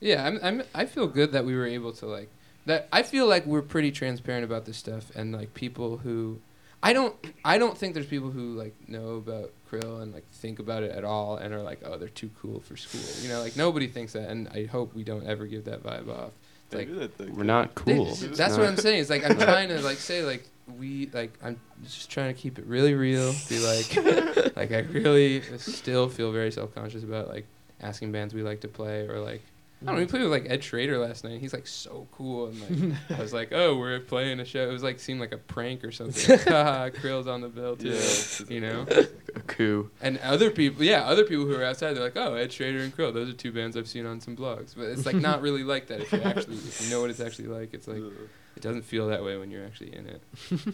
Yeah, 0.00 0.26
I'm, 0.26 0.38
I'm, 0.42 0.62
I 0.74 0.86
feel 0.86 1.06
good 1.06 1.30
that 1.32 1.44
we 1.44 1.54
were 1.54 1.66
able 1.66 1.92
to 1.92 2.06
like 2.06 2.28
that. 2.66 2.88
I 2.92 3.02
feel 3.02 3.26
like 3.26 3.46
we're 3.46 3.62
pretty 3.62 3.92
transparent 3.92 4.44
about 4.44 4.64
this 4.64 4.76
stuff, 4.76 5.10
and 5.14 5.32
like 5.32 5.54
people 5.54 5.98
who, 5.98 6.40
I 6.82 6.92
don't, 6.92 7.14
I 7.44 7.56
don't 7.58 7.78
think 7.78 7.94
there's 7.94 8.06
people 8.06 8.30
who 8.32 8.54
like 8.54 8.74
know 8.88 9.10
about 9.16 9.52
Krill 9.70 10.02
and 10.02 10.12
like 10.12 10.26
think 10.32 10.58
about 10.58 10.82
it 10.82 10.90
at 10.90 11.04
all, 11.04 11.36
and 11.36 11.54
are 11.54 11.62
like, 11.62 11.80
oh, 11.84 11.98
they're 11.98 12.08
too 12.08 12.30
cool 12.40 12.58
for 12.60 12.76
school. 12.76 13.00
You 13.22 13.28
know, 13.28 13.40
like 13.40 13.56
nobody 13.56 13.86
thinks 13.86 14.14
that, 14.14 14.28
and 14.28 14.48
I 14.48 14.64
hope 14.64 14.92
we 14.92 15.04
don't 15.04 15.24
ever 15.24 15.46
give 15.46 15.64
that 15.66 15.84
vibe 15.84 16.08
off. 16.08 16.32
It's 16.72 16.74
like 16.74 16.88
Maybe 16.88 16.98
that's 17.00 17.20
like 17.20 17.28
We're 17.30 17.44
not 17.44 17.74
they- 17.84 17.94
cool. 17.96 18.04
that's 18.06 18.22
It's 18.22 18.38
what 18.56 18.66
I'm 18.66 18.76
saying. 18.76 19.00
It's 19.00 19.10
like 19.10 19.24
I'm 19.28 19.38
trying 19.38 19.68
to 19.68 19.80
like 19.82 19.98
say 19.98 20.22
like 20.24 20.48
we 20.78 21.10
like 21.12 21.32
I'm 21.42 21.58
just 21.84 22.10
trying 22.10 22.34
to 22.34 22.40
keep 22.40 22.58
it 22.58 22.64
really 22.66 22.94
real. 22.94 23.34
Be 23.48 23.58
like, 23.58 23.96
like 24.56 24.72
I 24.72 24.80
really 24.90 25.42
still 25.58 26.08
feel 26.08 26.32
very 26.32 26.50
self 26.52 26.74
conscious 26.74 27.02
about 27.02 27.28
like 27.28 27.46
asking 27.80 28.12
bands 28.12 28.32
we 28.32 28.42
like 28.42 28.60
to 28.60 28.68
play 28.68 29.06
or 29.08 29.18
like 29.20 29.42
I 29.82 29.86
don't 29.86 29.94
know. 29.96 30.00
We 30.00 30.06
played 30.06 30.22
with 30.22 30.30
like 30.30 30.46
Ed 30.48 30.62
Schrader 30.62 30.98
last 30.98 31.24
night. 31.24 31.40
He's 31.40 31.52
like 31.52 31.66
so 31.66 32.06
cool, 32.12 32.46
and 32.46 32.96
like 33.10 33.18
I 33.18 33.22
was 33.22 33.32
like, 33.32 33.48
oh, 33.52 33.76
we're 33.76 33.98
playing 34.00 34.40
a 34.40 34.44
show. 34.44 34.68
It 34.68 34.72
was 34.72 34.82
like 34.82 35.00
seemed 35.00 35.20
like 35.20 35.32
a 35.32 35.38
prank 35.38 35.84
or 35.84 35.90
something. 35.90 36.30
Like, 36.30 36.94
Krill's 36.94 37.26
on 37.26 37.40
the 37.40 37.48
bill 37.48 37.76
too. 37.76 37.88
Yeah, 37.90 38.46
You 38.48 38.60
know, 38.60 38.86
a 39.34 39.40
coup. 39.40 39.90
and 40.00 40.18
other 40.18 40.50
people, 40.50 40.84
yeah, 40.84 41.02
other 41.04 41.24
people 41.24 41.44
who 41.46 41.54
are 41.54 41.64
outside, 41.64 41.94
they're 41.94 42.04
like, 42.04 42.16
oh, 42.16 42.34
Ed 42.34 42.52
Schrader 42.52 42.78
and 42.78 42.96
Krill. 42.96 43.12
Those 43.12 43.28
are 43.28 43.32
two 43.34 43.52
bands 43.52 43.76
I've 43.76 43.88
seen 43.88 44.06
on 44.06 44.20
some 44.20 44.36
blogs. 44.36 44.74
But 44.76 44.84
it's 44.84 45.04
like 45.06 45.16
not 45.16 45.42
really 45.42 45.64
like 45.64 45.88
that. 45.88 46.00
If 46.00 46.12
you 46.12 46.22
actually, 46.22 46.56
if 46.56 46.82
you 46.84 46.90
know 46.90 47.00
what 47.00 47.10
it's 47.10 47.20
actually 47.20 47.48
like, 47.48 47.74
it's 47.74 47.88
like 47.88 48.02
it 48.56 48.62
doesn't 48.62 48.82
feel 48.82 49.08
that 49.08 49.24
way 49.24 49.36
when 49.38 49.50
you're 49.50 49.64
actually 49.64 49.94
in 49.94 50.06
it. 50.06 50.22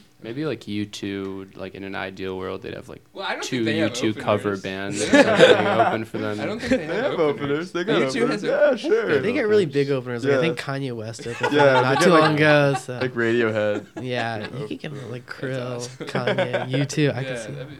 Maybe 0.23 0.45
like 0.45 0.61
U2, 0.63 1.57
like 1.57 1.75
in 1.75 1.85
an 1.85 1.95
ideal 1.95 2.37
world, 2.37 2.63
they'd 2.63 2.75
have 2.75 2.89
like 2.89 3.03
Well, 3.13 3.25
I 3.25 3.35
don't 3.35 3.43
two 3.45 3.65
think 3.65 3.67
they 3.67 3.77
you 3.77 3.83
have 3.85 3.93
two 3.93 4.13
cover 4.15 4.57
bands 4.57 5.01
or 5.03 5.07
something 5.07 5.67
open 5.67 6.05
for 6.05 6.19
them. 6.19 6.41
I 6.41 6.47
don't 6.47 6.59
think 6.59 6.71
they 6.73 6.87
have, 6.87 6.89
They 7.05 7.11
have 7.11 7.21
openers. 7.21 7.73
They 7.73 7.85
got 7.85 8.03
U2 8.03 8.07
openers. 8.23 8.31
has 8.31 8.43
Yeah, 8.43 8.51
openers. 8.55 8.81
sure. 8.81 9.21
They 9.21 9.33
get 9.33 9.47
really 9.47 9.67
big 9.67 9.91
openers. 9.91 10.25
Like, 10.25 10.35
I 10.35 10.41
think 10.41 10.59
Kanye 10.59 10.95
West 10.95 11.27
opened 11.27 11.53
Yeah, 11.53 11.65
yeah, 11.65 11.81
not 11.81 12.03
too 12.03 12.11
like- 12.11 12.23
long 12.23 12.35
ago. 12.35 12.75
So. 12.81 12.99
Like 13.01 13.13
Radiohead. 13.15 13.87
yeah, 14.03 14.49
you 14.57 14.67
could 14.69 14.79
get 14.81 15.11
like 15.11 15.27
Krill, 15.27 15.77
awesome. 15.77 16.07
Kanye, 16.07 16.69
you 16.71 16.85
too. 16.85 17.11
I 17.15 17.21
yeah, 17.21 17.45
can 17.45 17.69
see. 17.71 17.79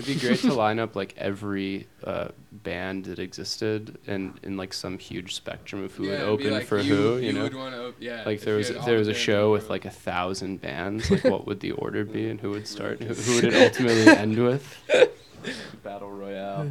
That'd 0.00 0.06
be- 0.06 0.12
It'd 0.12 0.22
be 0.22 0.28
great 0.28 0.40
to 0.40 0.54
line 0.54 0.78
up 0.78 0.96
like 0.96 1.14
every 1.16 1.86
uh, 2.04 2.28
band 2.52 3.04
that 3.06 3.18
existed 3.18 3.98
and 4.06 4.38
in 4.42 4.56
like 4.56 4.72
some 4.72 4.98
huge 4.98 5.34
spectrum 5.34 5.84
of 5.84 5.94
who 5.94 6.04
yeah, 6.04 6.10
would 6.12 6.20
open 6.22 6.50
like 6.52 6.66
for 6.66 6.78
who. 6.82 7.18
You, 7.18 7.32
know, 7.32 7.42
would 7.44 7.54
wanna 7.54 7.88
op- 7.88 7.94
yeah, 8.00 8.22
like 8.26 8.40
there 8.40 8.56
was 8.56 8.68
had 8.68 8.76
if 8.78 8.84
there 8.84 8.98
was 8.98 9.08
a 9.08 9.14
show 9.14 9.52
with 9.52 9.70
like 9.70 9.84
a 9.84 9.90
thousand 9.90 10.60
bands. 10.60 11.10
Like 11.10 11.24
what 11.34 11.46
would 11.46 11.60
the 11.60 11.72
order 11.72 12.04
be, 12.04 12.28
and 12.28 12.40
who 12.40 12.50
would 12.50 12.66
start? 12.76 13.02
Who, 13.02 13.14
who 13.14 13.34
would 13.36 13.44
it 13.44 13.54
ultimately 13.54 14.08
end 14.12 14.38
with? 14.42 14.76
Battle 15.82 16.10
Royale. 16.10 16.70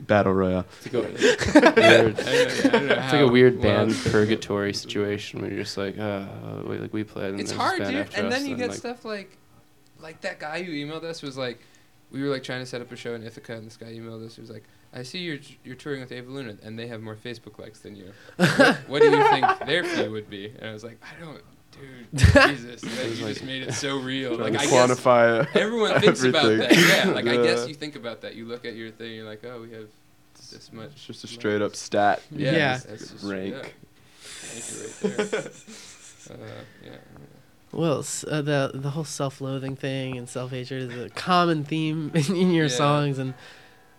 Battle 0.00 0.32
Royale. 0.34 0.66
It's 0.84 0.92
like 0.92 0.94
a 0.94 1.00
weird, 1.00 1.14
I 1.16 1.62
don't 1.62 1.74
know- 1.74 2.22
I 2.22 2.68
don't 2.70 2.86
know 2.86 2.94
it's 2.94 3.12
like 3.14 3.20
a 3.22 3.28
weird 3.28 3.62
band 3.62 3.94
purgatory 4.04 4.74
situation 4.74 5.40
where 5.40 5.50
you're 5.50 5.62
just 5.64 5.78
like, 5.78 5.98
uh, 5.98 6.26
wait, 6.64 6.82
like 6.82 6.92
we 6.92 7.02
play. 7.04 7.30
And 7.30 7.40
It's 7.40 7.50
hard, 7.50 7.78
dude. 7.78 7.94
after 7.94 8.18
And 8.18 8.26
us, 8.26 8.34
then 8.34 8.46
you 8.46 8.56
get 8.56 8.68
like, 8.70 8.78
stuff 8.78 9.06
like, 9.06 9.38
like 10.00 10.20
that 10.20 10.38
guy 10.38 10.62
who 10.64 10.72
emailed 10.72 11.04
us 11.04 11.22
was 11.22 11.38
like, 11.38 11.60
we 12.10 12.22
were 12.22 12.28
like 12.28 12.42
trying 12.42 12.60
to 12.60 12.66
set 12.66 12.80
up 12.80 12.90
a 12.92 12.96
show 12.96 13.14
in 13.14 13.22
Ithaca, 13.22 13.54
and 13.54 13.66
this 13.66 13.76
guy 13.76 13.86
emailed 13.92 14.24
us. 14.24 14.34
He 14.36 14.40
was 14.40 14.50
like, 14.50 14.64
"I 14.94 15.02
see 15.02 15.18
you're 15.18 15.38
you're 15.64 15.76
touring 15.76 16.00
with 16.00 16.12
Ava 16.12 16.30
Luna, 16.30 16.56
and 16.62 16.78
they 16.78 16.86
have 16.86 17.02
more 17.02 17.16
Facebook 17.16 17.58
likes 17.58 17.80
than 17.80 17.96
you. 17.96 18.12
What, 18.36 18.76
what 18.88 19.02
do 19.02 19.10
you 19.10 19.28
think 19.30 19.46
their 19.66 19.84
fee 19.84 20.08
would 20.08 20.30
be?" 20.30 20.46
And 20.58 20.70
I 20.70 20.72
was 20.72 20.84
like, 20.84 20.98
"I 21.02 21.22
don't, 21.24 21.40
dude, 21.72 22.06
Jesus, 22.48 22.80
that, 22.82 23.08
was 23.08 23.18
you 23.20 23.26
like- 23.26 23.34
just 23.34 23.44
made 23.46 23.62
it 23.62 23.72
so 23.74 23.98
real. 23.98 24.36
Like 24.36 24.54
to 24.54 24.58
I 24.60 24.62
guess 24.64 24.72
quantify 24.72 25.42
it. 25.42 25.48
everyone 25.56 26.00
thinks 26.00 26.22
about 26.24 26.44
that. 26.58 26.76
Yeah, 26.76 27.12
like 27.12 27.26
I 27.26 27.36
guess 27.36 27.68
you 27.68 27.74
think 27.74 27.96
about 27.96 28.22
that. 28.22 28.34
You 28.34 28.46
look 28.46 28.64
at 28.64 28.74
your 28.74 28.90
thing, 28.90 29.12
you're 29.14 29.26
like, 29.26 29.44
oh, 29.44 29.60
we 29.62 29.72
have 29.72 29.88
this 30.50 30.72
much. 30.72 30.92
It's 30.92 31.04
just 31.04 31.24
a 31.24 31.26
straight 31.26 31.60
up 31.60 31.76
stat. 31.76 32.22
Yeah, 32.30 32.52
Yeah. 32.52 32.68
That's, 32.72 32.84
that's 32.84 33.10
just 33.12 33.24
Rank. 33.24 33.54
up. 33.54 33.66
Thank 34.20 35.02
you 35.02 35.18
right 35.18 35.30
there. 35.30 35.40
uh, 36.30 36.62
yeah. 36.84 36.90
Well, 37.78 38.04
uh, 38.28 38.42
the 38.42 38.72
the 38.74 38.90
whole 38.90 39.04
self-loathing 39.04 39.76
thing 39.76 40.18
and 40.18 40.28
self-hatred 40.28 40.90
is 40.90 40.98
a 41.04 41.08
common 41.10 41.62
theme 41.62 42.10
in, 42.14 42.34
in 42.34 42.50
your 42.52 42.66
Yeah. 42.66 42.72
songs, 42.76 43.18
and 43.18 43.34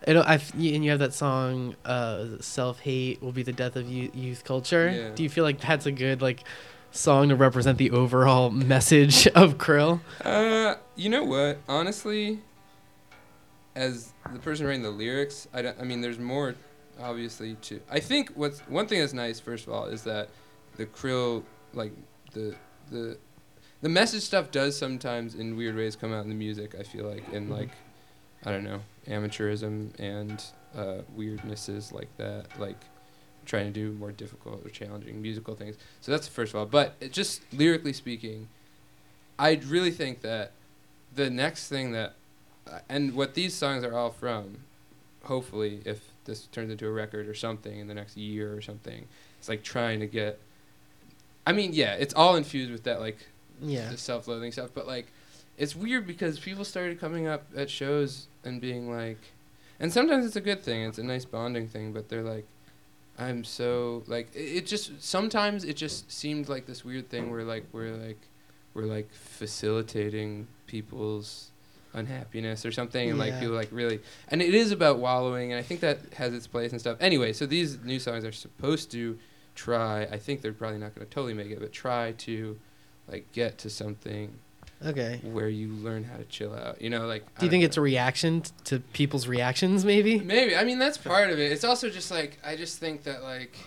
I 0.05 0.11
don't. 0.13 0.27
I 0.27 0.33
and 0.53 0.83
you 0.83 0.89
have 0.91 0.99
that 0.99 1.13
song, 1.13 1.75
uh, 1.85 2.25
"Self-hate 2.41 3.21
will 3.23 3.31
be 3.31 3.43
the 3.43 3.53
death 3.53 3.77
of 3.77 3.87
youth, 3.87 4.13
youth 4.13 4.43
culture." 4.43 4.89
Yeah. 4.91 5.15
Do 5.15 5.23
you 5.23 5.29
feel 5.29 5.45
like 5.45 5.61
that's 5.61 5.85
a 5.85 5.93
good 5.93 6.21
like 6.21 6.43
song 6.91 7.29
to 7.29 7.35
represent 7.37 7.77
the 7.77 7.91
overall 7.91 8.49
message 8.49 9.27
of 9.35 9.57
Krill? 9.57 10.01
Uh, 10.25 10.75
you 10.97 11.09
know 11.09 11.23
what? 11.23 11.59
Honestly, 11.69 12.39
as 13.75 14.11
the 14.33 14.39
person 14.39 14.65
writing 14.65 14.81
the 14.83 14.89
lyrics, 14.89 15.47
I 15.53 15.61
don't. 15.61 15.79
I 15.79 15.83
mean, 15.85 16.01
there's 16.01 16.19
more, 16.19 16.55
obviously. 16.99 17.55
To 17.55 17.79
I 17.89 18.01
think 18.01 18.31
what's 18.35 18.59
one 18.61 18.87
thing 18.87 18.99
that's 18.99 19.13
nice. 19.13 19.39
First 19.39 19.67
of 19.67 19.73
all, 19.73 19.85
is 19.85 20.03
that 20.03 20.27
the 20.75 20.85
krill, 20.85 21.43
like 21.73 21.93
the 22.33 22.55
the 22.91 23.17
the 23.81 23.89
message 23.89 24.23
stuff 24.23 24.51
does 24.51 24.77
sometimes 24.77 25.35
in 25.35 25.55
weird 25.55 25.75
ways 25.75 25.95
come 25.95 26.13
out 26.13 26.23
in 26.23 26.29
the 26.29 26.35
music. 26.35 26.75
I 26.77 26.83
feel 26.83 27.05
like 27.05 27.27
in 27.29 27.49
like 27.49 27.69
I 28.45 28.51
don't 28.51 28.63
know 28.63 28.81
amateurism 29.07 29.91
and 29.99 30.43
uh, 30.75 31.01
weirdnesses 31.17 31.91
like 31.91 32.15
that, 32.17 32.47
like 32.59 32.77
trying 33.45 33.65
to 33.65 33.71
do 33.71 33.91
more 33.93 34.11
difficult 34.11 34.65
or 34.65 34.69
challenging 34.69 35.21
musical 35.21 35.55
things. 35.55 35.75
So 36.01 36.11
that's 36.11 36.27
the 36.27 36.33
first 36.33 36.53
of 36.53 36.59
all. 36.59 36.65
But 36.65 36.95
it 36.99 37.11
just 37.11 37.41
lyrically 37.53 37.93
speaking, 37.93 38.49
I 39.37 39.59
really 39.65 39.91
think 39.91 40.21
that 40.21 40.51
the 41.15 41.29
next 41.29 41.67
thing 41.67 41.91
that 41.93 42.15
uh, 42.69 42.79
and 42.87 43.15
what 43.15 43.33
these 43.33 43.55
songs 43.55 43.83
are 43.83 43.97
all 43.97 44.11
from, 44.11 44.59
hopefully, 45.23 45.81
if 45.85 46.11
this 46.25 46.45
turns 46.47 46.71
into 46.71 46.85
a 46.87 46.91
record 46.91 47.27
or 47.27 47.33
something 47.33 47.79
in 47.79 47.87
the 47.87 47.95
next 47.95 48.15
year 48.17 48.55
or 48.55 48.61
something, 48.61 49.07
it's 49.39 49.49
like 49.49 49.63
trying 49.63 49.99
to 50.01 50.07
get. 50.07 50.39
I 51.47 51.53
mean, 51.53 51.71
yeah, 51.73 51.93
it's 51.93 52.13
all 52.13 52.35
infused 52.35 52.71
with 52.71 52.83
that 52.83 52.99
like 52.99 53.17
Yeah. 53.61 53.89
the 53.89 53.97
self-loathing 53.97 54.51
stuff, 54.51 54.71
but 54.73 54.87
like, 54.87 55.07
it's 55.57 55.75
weird 55.75 56.07
because 56.07 56.39
people 56.39 56.63
started 56.63 56.99
coming 56.99 57.27
up 57.27 57.45
at 57.55 57.69
shows 57.69 58.27
and 58.43 58.61
being 58.61 58.91
like, 58.91 59.19
and 59.79 59.91
sometimes 59.91 60.25
it's 60.25 60.35
a 60.35 60.41
good 60.41 60.61
thing, 60.61 60.83
it's 60.83 60.97
a 60.97 61.03
nice 61.03 61.25
bonding 61.25 61.67
thing, 61.67 61.93
but 61.93 62.09
they're 62.09 62.23
like, 62.23 62.45
I'm 63.19 63.43
so 63.43 64.03
like 64.07 64.33
it, 64.33 64.39
it 64.39 64.65
just 64.65 65.03
sometimes 65.03 65.65
it 65.65 65.75
just 65.75 66.09
seemed 66.11 66.47
like 66.47 66.65
this 66.65 66.85
weird 66.85 67.09
thing 67.09 67.29
where 67.29 67.43
like 67.43 67.65
we're 67.73 67.91
like 67.91 68.17
we're 68.73 68.85
like 68.85 69.11
facilitating 69.13 70.47
people's 70.67 71.51
unhappiness 71.93 72.65
or 72.65 72.71
something 72.71 73.09
and 73.09 73.17
like 73.17 73.39
people 73.39 73.55
like 73.55 73.69
really 73.71 73.99
and 74.29 74.41
it 74.43 74.53
is 74.53 74.71
about 74.71 74.99
wallowing 74.99 75.51
and 75.51 75.59
i 75.59 75.63
think 75.63 75.79
that 75.79 75.97
has 76.13 76.33
its 76.35 76.45
place 76.45 76.71
and 76.71 76.79
stuff 76.79 76.95
anyway 77.01 77.33
so 77.33 77.47
these 77.47 77.79
new 77.83 77.99
songs 77.99 78.23
are 78.23 78.31
supposed 78.31 78.91
to 78.91 79.17
try 79.55 80.03
i 80.11 80.17
think 80.17 80.41
they're 80.41 80.53
probably 80.53 80.77
not 80.77 80.93
going 80.93 81.05
to 81.05 81.11
totally 81.11 81.33
make 81.33 81.49
it 81.49 81.59
but 81.59 81.71
try 81.73 82.11
to 82.11 82.57
like 83.09 83.31
get 83.31 83.57
to 83.59 83.69
something 83.69 84.33
Okay. 84.85 85.19
where 85.23 85.49
you 85.49 85.67
learn 85.69 86.05
how 86.05 86.15
to 86.15 86.23
chill 86.25 86.53
out 86.55 86.81
you 86.81 86.89
know 86.89 87.05
like 87.05 87.23
Do 87.37 87.45
you 87.45 87.49
think 87.49 87.61
know. 87.63 87.65
it's 87.65 87.77
a 87.77 87.81
reaction 87.81 88.43
to 88.65 88.79
people's 88.79 89.27
reactions? 89.27 89.83
Maybe. 89.83 90.19
Maybe. 90.19 90.55
I 90.55 90.63
mean, 90.63 90.79
that's 90.79 90.97
part 90.97 91.29
of 91.31 91.39
it. 91.39 91.51
It's 91.51 91.63
also 91.65 91.89
just 91.89 92.11
like 92.11 92.37
I 92.45 92.55
just 92.55 92.77
think 92.79 93.03
that 93.03 93.21
like, 93.23 93.57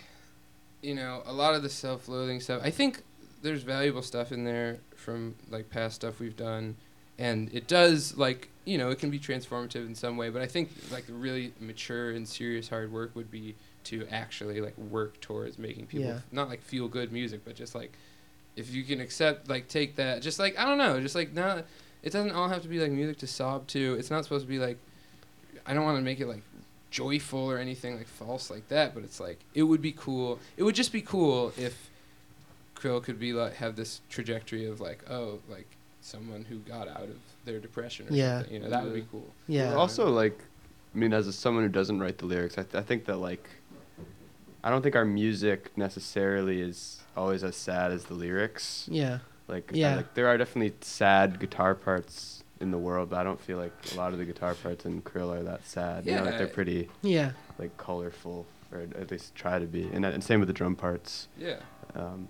you 0.80 0.94
know, 0.94 1.22
a 1.26 1.32
lot 1.32 1.54
of 1.54 1.62
the 1.62 1.68
self-loathing 1.68 2.40
stuff. 2.40 2.62
I 2.64 2.70
think 2.70 3.02
there's 3.42 3.62
valuable 3.62 4.02
stuff 4.02 4.32
in 4.32 4.44
there 4.44 4.78
from 4.96 5.34
like 5.50 5.68
past 5.68 5.96
stuff 5.96 6.18
we've 6.20 6.36
done, 6.36 6.76
and 7.18 7.50
it 7.52 7.66
does 7.68 8.16
like 8.16 8.48
you 8.64 8.78
know 8.78 8.90
it 8.90 8.98
can 8.98 9.10
be 9.10 9.18
transformative 9.18 9.84
in 9.86 9.94
some 9.94 10.16
way. 10.16 10.30
But 10.30 10.40
I 10.42 10.46
think 10.46 10.70
like 10.90 11.06
the 11.06 11.12
really 11.12 11.52
mature 11.60 12.12
and 12.12 12.26
serious 12.26 12.68
hard 12.68 12.90
work 12.92 13.14
would 13.14 13.30
be 13.30 13.54
to 13.84 14.06
actually 14.10 14.60
like 14.62 14.78
work 14.78 15.20
towards 15.20 15.58
making 15.58 15.86
people 15.88 16.06
Yeah. 16.06 16.14
f- 16.16 16.22
not 16.32 16.48
like 16.48 16.62
feel 16.62 16.88
good 16.88 17.12
music, 17.12 17.40
but 17.44 17.54
just 17.56 17.74
like 17.74 17.92
if 18.56 18.72
you 18.74 18.82
can 18.84 19.00
accept 19.00 19.48
like 19.48 19.68
take 19.68 19.96
that 19.96 20.22
just 20.22 20.38
like 20.38 20.58
I 20.58 20.64
don't 20.66 20.78
know, 20.78 21.00
just 21.00 21.14
like 21.14 21.32
not. 21.32 21.64
It 22.02 22.12
doesn't 22.12 22.32
all 22.32 22.48
have 22.48 22.62
to 22.62 22.68
be 22.68 22.80
like 22.80 22.90
music 22.90 23.18
to 23.18 23.26
sob 23.26 23.66
to. 23.68 23.94
It's 23.94 24.10
not 24.10 24.24
supposed 24.24 24.44
to 24.44 24.48
be 24.48 24.58
like. 24.58 24.78
I 25.64 25.74
don't 25.74 25.84
want 25.84 25.96
to 25.98 26.02
make 26.02 26.18
it 26.18 26.26
like 26.26 26.42
joyful 26.90 27.38
or 27.50 27.58
anything 27.58 27.96
like 27.96 28.08
false 28.08 28.50
like 28.50 28.68
that, 28.68 28.94
but 28.94 29.04
it's 29.04 29.20
like 29.20 29.38
it 29.54 29.62
would 29.62 29.80
be 29.80 29.92
cool. 29.92 30.38
It 30.56 30.64
would 30.64 30.74
just 30.74 30.92
be 30.92 31.00
cool 31.00 31.52
if 31.56 31.90
Krill 32.74 33.02
could 33.02 33.18
be 33.20 33.32
like 33.32 33.54
have 33.54 33.76
this 33.76 34.00
trajectory 34.10 34.66
of 34.66 34.80
like 34.80 35.04
oh 35.08 35.38
like 35.48 35.66
someone 36.00 36.44
who 36.48 36.56
got 36.58 36.88
out 36.88 37.04
of 37.04 37.16
their 37.44 37.60
depression 37.60 38.08
or 38.08 38.12
Yeah. 38.12 38.38
something. 38.38 38.54
You 38.54 38.60
know 38.60 38.70
that 38.70 38.82
would 38.84 38.94
be 38.94 39.06
cool. 39.12 39.26
Yeah. 39.46 39.68
Well, 39.70 39.80
also, 39.80 40.08
like, 40.10 40.36
I 40.94 40.98
mean, 40.98 41.12
as 41.12 41.28
a, 41.28 41.32
someone 41.32 41.62
who 41.62 41.68
doesn't 41.68 42.00
write 42.00 42.18
the 42.18 42.26
lyrics, 42.26 42.58
I, 42.58 42.62
th- 42.64 42.74
I 42.74 42.82
think 42.82 43.04
that 43.04 43.18
like, 43.18 43.48
I 44.64 44.70
don't 44.70 44.82
think 44.82 44.96
our 44.96 45.04
music 45.04 45.70
necessarily 45.78 46.60
is 46.60 47.01
always 47.16 47.44
as 47.44 47.56
sad 47.56 47.92
as 47.92 48.04
the 48.04 48.14
lyrics. 48.14 48.86
Yeah. 48.90 49.18
Like, 49.48 49.70
I- 49.74 49.76
Yeah. 49.76 49.96
like 49.96 50.14
there 50.14 50.28
are 50.28 50.38
definitely 50.38 50.74
sad 50.80 51.38
guitar 51.40 51.74
parts 51.74 52.42
in 52.60 52.70
the 52.70 52.78
world, 52.78 53.10
but 53.10 53.18
I 53.18 53.24
don't 53.24 53.40
feel 53.40 53.58
like 53.58 53.72
a 53.92 53.96
lot 53.96 54.12
of 54.12 54.18
the 54.18 54.24
guitar 54.24 54.54
parts 54.54 54.84
in 54.86 55.02
Krill 55.02 55.34
are 55.36 55.42
that 55.42 55.66
sad. 55.66 56.06
You 56.06 56.14
know, 56.14 56.24
like 56.24 56.38
they're 56.38 56.46
pretty 56.46 56.88
Yeah. 57.02 57.32
like 57.58 57.76
colorful, 57.76 58.46
or 58.72 58.80
at 58.98 59.10
least 59.10 59.34
try 59.34 59.58
to 59.58 59.66
be. 59.66 59.88
And, 59.92 60.04
and 60.04 60.22
same 60.22 60.38
with 60.40 60.46
the 60.46 60.52
drum 60.54 60.76
parts. 60.76 61.28
Yeah. 61.38 61.56
Um, 61.94 62.28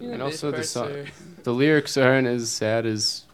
You 0.00 0.08
know, 0.08 0.14
And 0.14 0.22
also 0.22 0.50
the 0.50 0.64
song- 0.64 1.06
The 1.44 1.52
lyrics 1.54 1.96
aren't 1.96 2.26
as 2.26 2.50
sad 2.50 2.84
as 2.84 3.24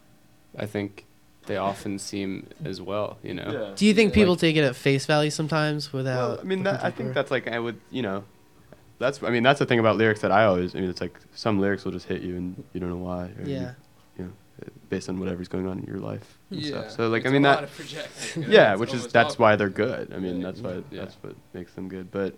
I 0.57 0.67
think 0.67 1.05
they 1.47 1.57
often 1.57 1.97
seem 1.97 2.47
as 2.63 2.79
well. 2.79 3.17
You 3.23 3.33
know. 3.33 3.73
Do 3.75 3.85
you 3.85 3.93
think 3.95 4.11
Yeah. 4.11 4.15
people 4.15 4.33
Like- 4.33 4.41
take 4.41 4.55
it 4.57 4.63
at 4.63 4.75
face 4.75 5.05
value 5.07 5.31
sometimes 5.31 5.91
without? 5.91 6.29
Well, 6.29 6.39
I 6.39 6.43
mean, 6.43 6.63
that, 6.63 6.83
I 6.83 6.91
think 6.91 7.13
that's 7.15 7.31
like 7.31 7.47
I 7.47 7.57
would, 7.59 7.79
you 7.89 8.01
know, 8.03 8.23
that's 9.01 9.21
I 9.21 9.29
mean 9.29 9.43
that's 9.43 9.59
the 9.59 9.65
thing 9.65 9.79
about 9.79 9.97
lyrics 9.97 10.21
that 10.21 10.31
I 10.31 10.45
always. 10.45 10.73
I 10.75 10.79
mean, 10.79 10.89
it's 10.89 11.01
like 11.01 11.19
some 11.33 11.59
lyrics 11.59 11.83
will 11.83 11.91
just 11.91 12.07
hit 12.07 12.21
you 12.21 12.35
and 12.37 12.63
you 12.73 12.79
don't 12.79 12.89
know 12.89 12.95
why. 12.97 13.25
Or 13.37 13.43
you- 13.45 13.55
Yeah. 13.55 13.71
You, 14.17 14.25
know, 14.25 14.31
based 14.89 15.09
on 15.09 15.19
whatever's 15.19 15.47
going 15.47 15.67
on 15.67 15.79
in 15.79 15.85
your 15.85 15.97
life 15.99 16.37
and 16.51 16.61
yeah. 16.61 16.67
stuff. 16.81 16.91
So 16.91 17.09
like 17.09 17.21
It's 17.23 17.29
I 17.29 17.33
mean 17.33 17.45
a 17.45 17.49
lot 17.49 17.55
that. 17.61 17.63
of 17.69 17.75
projecting, 17.75 18.43
Yeah, 18.47 18.75
which 18.75 18.93
is 18.93 19.07
that's 19.07 19.31
all- 19.35 19.37
why 19.43 19.55
they're 19.57 19.69
good. 19.69 20.13
I 20.13 20.19
mean, 20.19 20.37
Yeah. 20.39 20.45
that's 20.47 20.61
why 20.61 20.73
Yeah. 20.91 21.01
that's 21.01 21.15
what 21.21 21.35
makes 21.53 21.73
them 21.73 21.89
good. 21.89 22.11
But 22.11 22.35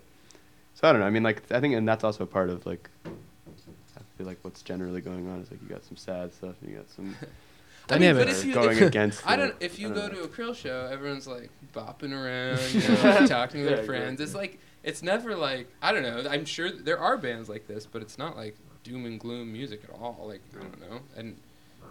so 0.76 0.88
I 0.88 0.92
don't 0.92 1.02
know. 1.02 1.08
I 1.08 1.12
mean, 1.12 1.24
like 1.24 1.44
I 1.52 1.60
think, 1.60 1.76
and 1.76 1.88
that's 1.88 2.04
also 2.04 2.24
a 2.24 2.28
part 2.28 2.50
of 2.50 2.66
like. 2.66 2.90
I 3.06 4.02
feel 4.18 4.28
like 4.28 4.38
what's 4.44 4.62
generally 4.62 5.02
going 5.02 5.28
on 5.28 5.40
is 5.42 5.50
like 5.52 5.62
you 5.62 5.68
got 5.68 5.84
some 5.84 5.98
sad 5.98 6.34
stuff 6.34 6.56
and 6.62 6.70
you 6.72 6.78
got 6.78 6.90
some. 6.90 7.16
I 7.90 7.98
mean, 8.00 8.14
Dynamic. 8.16 8.28
but 8.28 8.34
that 8.34 8.40
if 8.40 8.46
you 8.46 8.54
going 8.54 8.78
if, 8.78 8.84
against. 8.84 9.28
I 9.28 9.36
don't. 9.36 9.56
If 9.60 9.78
you 9.80 9.90
go 9.90 9.96
don't 9.96 10.10
to 10.12 10.16
know. 10.18 10.24
a 10.24 10.28
Krill 10.28 10.56
show, 10.56 10.88
everyone's 10.92 11.28
like 11.28 11.50
bopping 11.76 12.14
around, 12.14 12.60
you 12.74 12.88
know, 12.88 13.28
talking 13.28 13.64
to 13.64 13.70
Yeah, 13.70 13.76
their 13.78 13.84
friends. 13.86 14.22
It's 14.22 14.34
like 14.36 14.60
it's 14.84 15.02
never 15.02 15.36
like 15.36 15.68
I 15.82 15.92
don't 15.92 16.04
know. 16.04 16.30
I'm 16.30 16.46
sure 16.46 16.72
there 16.72 17.00
are 17.00 17.18
bands 17.18 17.50
like 17.50 17.68
this, 17.68 17.86
but 17.86 18.02
it's 18.02 18.18
not 18.18 18.36
like 18.36 18.56
doom 18.84 19.06
and 19.06 19.20
gloom 19.20 19.52
music 19.52 19.82
at 19.86 19.90
all. 20.00 20.26
Like 20.28 20.42
I 20.58 20.64
don't 20.64 20.82
know. 20.82 21.00
And 21.16 21.38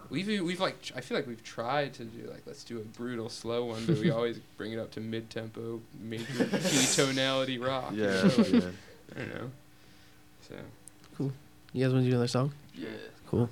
we've 0.09 0.27
we've 0.41 0.59
like 0.59 0.91
I 0.95 1.01
feel 1.01 1.17
like 1.17 1.27
we've 1.27 1.43
tried 1.43 1.93
to 1.95 2.05
do 2.05 2.29
like 2.29 2.43
let's 2.45 2.63
do 2.63 2.77
a 2.77 2.83
brutal 2.83 3.29
slow 3.29 3.65
one, 3.65 3.85
but 3.85 3.97
we 3.97 4.09
always 4.17 4.39
bring 4.57 4.71
it 4.71 4.79
up 4.79 4.91
to 4.91 4.99
mid 4.99 5.29
tempo, 5.29 5.81
major 5.99 6.45
key 6.45 6.85
tonality 6.93 7.57
rock. 7.57 7.91
Yeah, 7.93 8.07
know, 8.07 8.31
like, 8.37 8.51
yeah. 8.51 8.59
I 9.15 9.19
don't 9.19 9.35
know. 9.35 9.51
So 10.47 10.55
cool. 11.17 11.31
You 11.73 11.83
guys 11.85 11.93
want 11.93 12.05
to 12.05 12.09
do 12.09 12.15
another 12.15 12.27
song? 12.27 12.53
yeah. 12.75 12.89
Cool. 13.27 13.49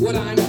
what 0.00 0.14
I'm. 0.14 0.45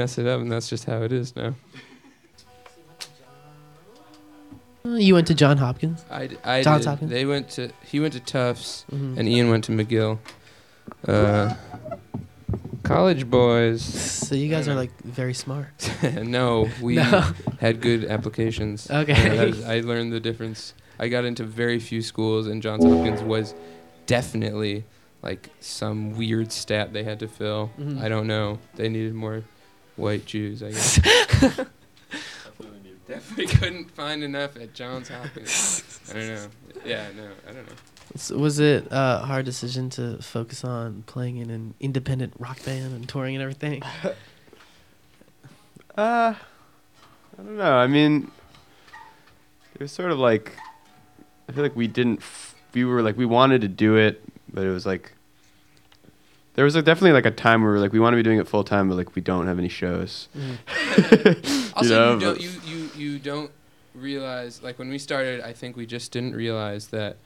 Mess 0.00 0.16
it 0.18 0.26
up, 0.26 0.40
and 0.40 0.50
that's 0.50 0.68
just 0.70 0.84
how 0.86 1.02
it 1.02 1.12
is 1.12 1.36
now. 1.36 1.54
Uh, 4.84 4.96
You 4.96 5.14
went 5.14 5.26
to 5.26 5.34
John 5.34 5.58
Hopkins. 5.58 6.04
I, 6.10 6.26
d- 6.28 6.36
I 6.42 6.62
Johns 6.62 6.82
did. 6.84 6.88
Hopkins? 6.88 7.10
They 7.10 7.26
went 7.26 7.50
to. 7.50 7.70
He 7.84 8.00
went 8.00 8.14
to 8.14 8.20
Tufts, 8.20 8.86
Mhm. 8.90 9.18
and 9.18 9.28
Ian 9.28 9.50
went 9.50 9.64
to 9.64 9.72
McGill. 9.72 10.18
Uh, 11.06 11.54
college 12.82 13.28
boys. 13.28 13.82
So 13.82 14.34
you 14.34 14.48
guys 14.48 14.68
are 14.68 14.74
like 14.74 14.90
very 15.02 15.34
smart. 15.34 15.68
no, 16.22 16.68
we 16.80 16.94
No. 16.96 17.30
had 17.60 17.80
good 17.82 18.06
applications. 18.06 18.90
Okay. 18.90 19.12
Yeah, 19.12 19.34
that 19.36 19.48
is- 19.48 19.64
I 19.64 19.80
learned 19.80 20.12
the 20.14 20.20
difference. 20.20 20.72
I 20.98 21.08
got 21.08 21.24
into 21.26 21.44
very 21.44 21.78
few 21.78 22.00
schools, 22.02 22.46
and 22.46 22.62
Johns 22.62 22.84
Hopkins 22.84 23.22
was 23.22 23.54
definitely 24.06 24.84
like 25.22 25.50
some 25.60 26.16
weird 26.16 26.50
stat 26.52 26.94
they 26.94 27.04
had 27.04 27.18
to 27.20 27.28
fill. 27.28 27.70
Mhm. 27.78 28.00
I 28.00 28.08
don't 28.08 28.26
know. 28.26 28.58
They 28.76 28.88
needed 28.88 29.14
more 29.14 29.42
white 30.00 30.24
Jews, 30.24 30.62
I 30.62 30.70
guess. 30.70 31.00
definitely 33.08 33.46
couldn't 33.46 33.90
find 33.90 34.22
enough 34.22 34.56
at 34.56 34.72
Johns 34.72 35.08
Hopkins. 35.08 36.00
I 36.10 36.12
don't 36.14 36.28
know. 36.28 36.46
Yeah, 36.84 37.08
no, 37.16 37.28
I 37.48 37.52
don't 37.52 37.66
know. 37.66 37.72
So 38.16 38.38
was 38.38 38.58
it 38.58 38.88
a 38.90 39.18
hard 39.18 39.44
decision 39.44 39.90
to 39.90 40.18
focus 40.22 40.64
on 40.64 41.02
playing 41.06 41.36
in 41.36 41.50
an 41.50 41.74
independent 41.80 42.34
rock 42.38 42.64
band 42.64 42.92
and 42.94 43.08
touring 43.08 43.34
and 43.36 43.42
everything? 43.42 43.82
Uh, 45.96 46.34
I 47.38 47.42
don't 47.42 47.56
know. 47.58 47.74
I 47.74 47.86
mean, 47.88 48.30
it 49.74 49.80
was 49.80 49.92
sort 49.92 50.12
of 50.12 50.18
like 50.18 50.56
I 51.48 51.52
feel 51.52 51.64
like 51.64 51.74
we 51.74 51.88
didn't. 51.88 52.20
F- 52.20 52.54
we 52.72 52.84
were 52.84 53.02
like 53.02 53.18
we 53.18 53.26
wanted 53.26 53.60
to 53.62 53.68
do 53.68 53.96
it, 53.96 54.22
but 54.50 54.64
it 54.64 54.70
was 54.70 54.86
like 54.86 55.12
there 56.54 56.64
was 56.64 56.74
like 56.74 56.84
definitely 56.84 57.12
like 57.12 57.26
a 57.26 57.30
time 57.30 57.62
where 57.62 57.70
we 57.72 57.76
were 57.78 57.82
like 57.82 57.92
we 57.92 58.00
want 58.00 58.12
to 58.12 58.16
be 58.16 58.22
doing 58.22 58.38
it 58.38 58.48
full 58.48 58.64
time, 58.64 58.88
but 58.88 58.96
like 58.96 59.14
we 59.14 59.22
don't 59.22 59.46
have 59.46 59.58
any 59.58 59.68
shows. 59.68 60.28
Also, 61.74 61.94
know, 61.94 62.14
you, 62.14 62.20
don't 62.20 62.40
you, 62.40 62.50
you 62.66 62.90
you 62.96 63.18
don't 63.18 63.50
realize 63.94 64.62
like 64.62 64.78
when 64.78 64.90
we 64.90 64.98
started, 64.98 65.40
I 65.40 65.52
think 65.52 65.76
we 65.76 65.86
just 65.86 66.12
didn't 66.12 66.34
realize 66.34 66.88
that 66.88 67.16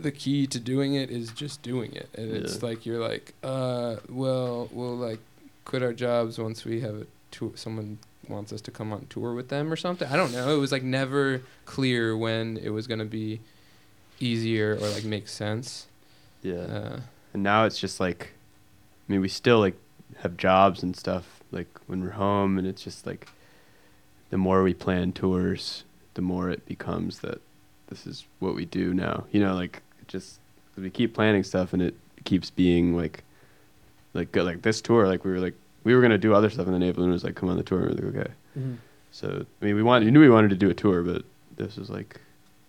the 0.00 0.10
key 0.10 0.46
to 0.48 0.58
doing 0.58 0.94
it 0.94 1.10
is 1.10 1.30
just 1.30 1.62
doing 1.62 1.92
it, 1.92 2.08
and 2.16 2.32
it's 2.32 2.62
like 2.62 2.86
you're 2.86 3.00
like, 3.00 3.34
uh, 3.44 3.96
well, 4.08 4.68
we'll 4.72 4.96
like 4.96 5.20
quit 5.64 5.82
our 5.82 5.92
jobs 5.92 6.38
once 6.38 6.64
we 6.64 6.80
have 6.80 6.94
a 6.94 7.06
tour. 7.30 7.52
Someone 7.54 7.98
wants 8.28 8.52
us 8.52 8.60
to 8.62 8.70
come 8.70 8.92
on 8.92 9.06
tour 9.08 9.34
with 9.34 9.48
them 9.48 9.72
or 9.72 9.76
something. 9.76 10.08
I 10.08 10.16
don't 10.16 10.32
know. 10.32 10.54
It 10.54 10.58
was 10.58 10.72
like 10.72 10.82
never 10.82 11.42
clear 11.66 12.16
when 12.16 12.56
it 12.56 12.70
was 12.70 12.86
gonna 12.86 13.04
be 13.04 13.40
easier 14.18 14.74
or 14.74 14.88
like 14.88 15.04
make 15.04 15.28
sense. 15.28 15.86
Yeah. 16.42 16.54
Uh, 16.54 17.00
and 17.36 17.42
now 17.44 17.64
it's 17.64 17.78
just 17.78 18.00
like 18.00 18.32
i 19.08 19.12
mean 19.12 19.20
we 19.20 19.28
still 19.28 19.60
like 19.60 19.76
have 20.18 20.36
jobs 20.36 20.82
and 20.82 20.96
stuff 20.96 21.40
like 21.52 21.68
when 21.86 22.02
we're 22.02 22.10
home 22.10 22.58
and 22.58 22.66
it's 22.66 22.82
just 22.82 23.06
like 23.06 23.28
the 24.30 24.38
more 24.38 24.62
we 24.62 24.74
plan 24.74 25.12
tours 25.12 25.84
the 26.14 26.22
more 26.22 26.50
it 26.50 26.64
becomes 26.66 27.20
that 27.20 27.40
this 27.88 28.06
is 28.06 28.26
what 28.40 28.54
we 28.54 28.64
do 28.64 28.92
now. 28.92 29.24
You 29.30 29.40
know 29.40 29.54
like 29.54 29.82
just 30.08 30.40
we 30.76 30.90
keep 30.90 31.14
planning 31.14 31.44
stuff 31.44 31.72
and 31.72 31.82
it 31.82 31.94
keeps 32.24 32.50
being 32.50 32.96
like 32.96 33.22
like 34.14 34.32
good 34.32 34.44
like 34.44 34.62
this 34.62 34.80
tour 34.80 35.06
like 35.06 35.24
we 35.24 35.30
were 35.30 35.38
like 35.38 35.54
we 35.84 35.94
were 35.94 36.02
gonna 36.02 36.18
do 36.18 36.34
other 36.34 36.50
stuff 36.50 36.66
and 36.66 36.74
then 36.74 36.82
Ava 36.82 37.00
Luna 37.00 37.12
was 37.12 37.24
like 37.24 37.34
come 37.34 37.48
on 37.48 37.56
the 37.56 37.62
tour. 37.62 37.86
And 37.86 38.00
we 38.00 38.06
are 38.06 38.10
like 38.10 38.16
okay. 38.16 38.32
Mm-hmm. 38.58 38.74
So 39.12 39.46
i 39.62 39.64
mean 39.64 39.76
we 39.76 39.82
wanted 39.82 40.06
you 40.06 40.10
knew 40.10 40.20
we 40.20 40.30
wanted 40.30 40.50
to 40.50 40.56
do 40.56 40.70
a 40.70 40.74
tour 40.74 41.02
but 41.02 41.22
this 41.56 41.76
was 41.76 41.90
like 41.90 42.20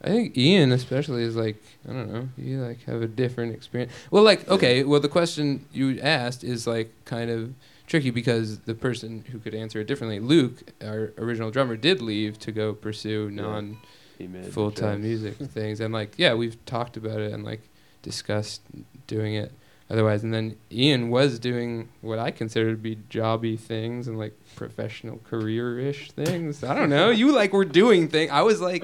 I 0.01 0.09
think 0.09 0.37
Ian 0.37 0.71
especially 0.71 1.23
is 1.23 1.35
like 1.35 1.61
I 1.87 1.93
don't 1.93 2.13
know. 2.13 2.29
You 2.37 2.61
like 2.61 2.83
have 2.83 3.01
a 3.01 3.07
different 3.07 3.53
experience. 3.53 3.91
Well, 4.11 4.23
like 4.23 4.47
okay. 4.47 4.83
Well, 4.83 4.99
the 4.99 5.09
question 5.09 5.65
you 5.73 5.99
asked 6.01 6.43
is 6.43 6.67
like 6.67 6.91
kind 7.05 7.29
of 7.29 7.53
tricky 7.87 8.11
because 8.11 8.59
the 8.59 8.75
person 8.75 9.23
who 9.31 9.39
could 9.39 9.55
answer 9.55 9.79
it 9.79 9.87
differently, 9.87 10.19
Luke, 10.19 10.71
our 10.83 11.13
original 11.17 11.49
drummer, 11.49 11.75
did 11.75 12.01
leave 12.01 12.37
to 12.39 12.51
go 12.51 12.73
pursue 12.73 13.31
non 13.31 13.77
he 14.17 14.27
made 14.27 14.45
the 14.45 14.51
full 14.51 14.71
time 14.71 15.01
music 15.01 15.35
things, 15.37 15.79
and 15.79 15.93
like 15.93 16.13
yeah, 16.17 16.33
we've 16.33 16.63
talked 16.65 16.97
about 16.97 17.19
it 17.19 17.33
and 17.33 17.43
like 17.43 17.61
discussed 18.03 18.61
doing 19.07 19.33
it 19.33 19.51
otherwise. 19.89 20.23
And 20.23 20.33
then 20.33 20.57
Ian 20.71 21.09
was 21.09 21.39
doing 21.39 21.89
what 22.01 22.19
I 22.19 22.31
consider 22.31 22.71
to 22.71 22.77
be 22.77 22.97
jobby 23.09 23.59
things 23.59 24.07
and 24.07 24.17
like 24.17 24.33
professional 24.55 25.19
career 25.19 25.79
ish 25.79 26.11
things. 26.11 26.63
I 26.63 26.75
don't 26.75 26.89
know. 26.89 27.09
You 27.17 27.31
like 27.31 27.53
were 27.53 27.65
doing 27.65 28.07
things. 28.07 28.31
I 28.31 28.41
was 28.41 28.61
like 28.61 28.83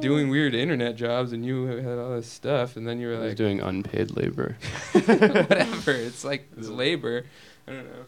doing 0.00 0.28
weird 0.30 0.54
internet 0.54 0.96
jobs, 0.96 1.32
and 1.32 1.44
you 1.44 1.64
had 1.66 1.98
all 1.98 2.10
this 2.12 2.26
stuff, 2.28 2.76
and 2.76 2.86
then 2.86 3.00
you 3.00 3.08
were 3.08 3.14
I 3.16 3.18
was 3.18 3.28
like 3.30 3.36
doing 3.36 3.60
unpaid 3.60 4.16
labor. 4.16 4.56
whatever. 4.92 5.92
It's 5.92 6.24
like 6.24 6.48
it's 6.56 6.68
labor. 6.68 7.24
I 7.66 7.72
don't 7.72 7.86
know. 7.86 8.04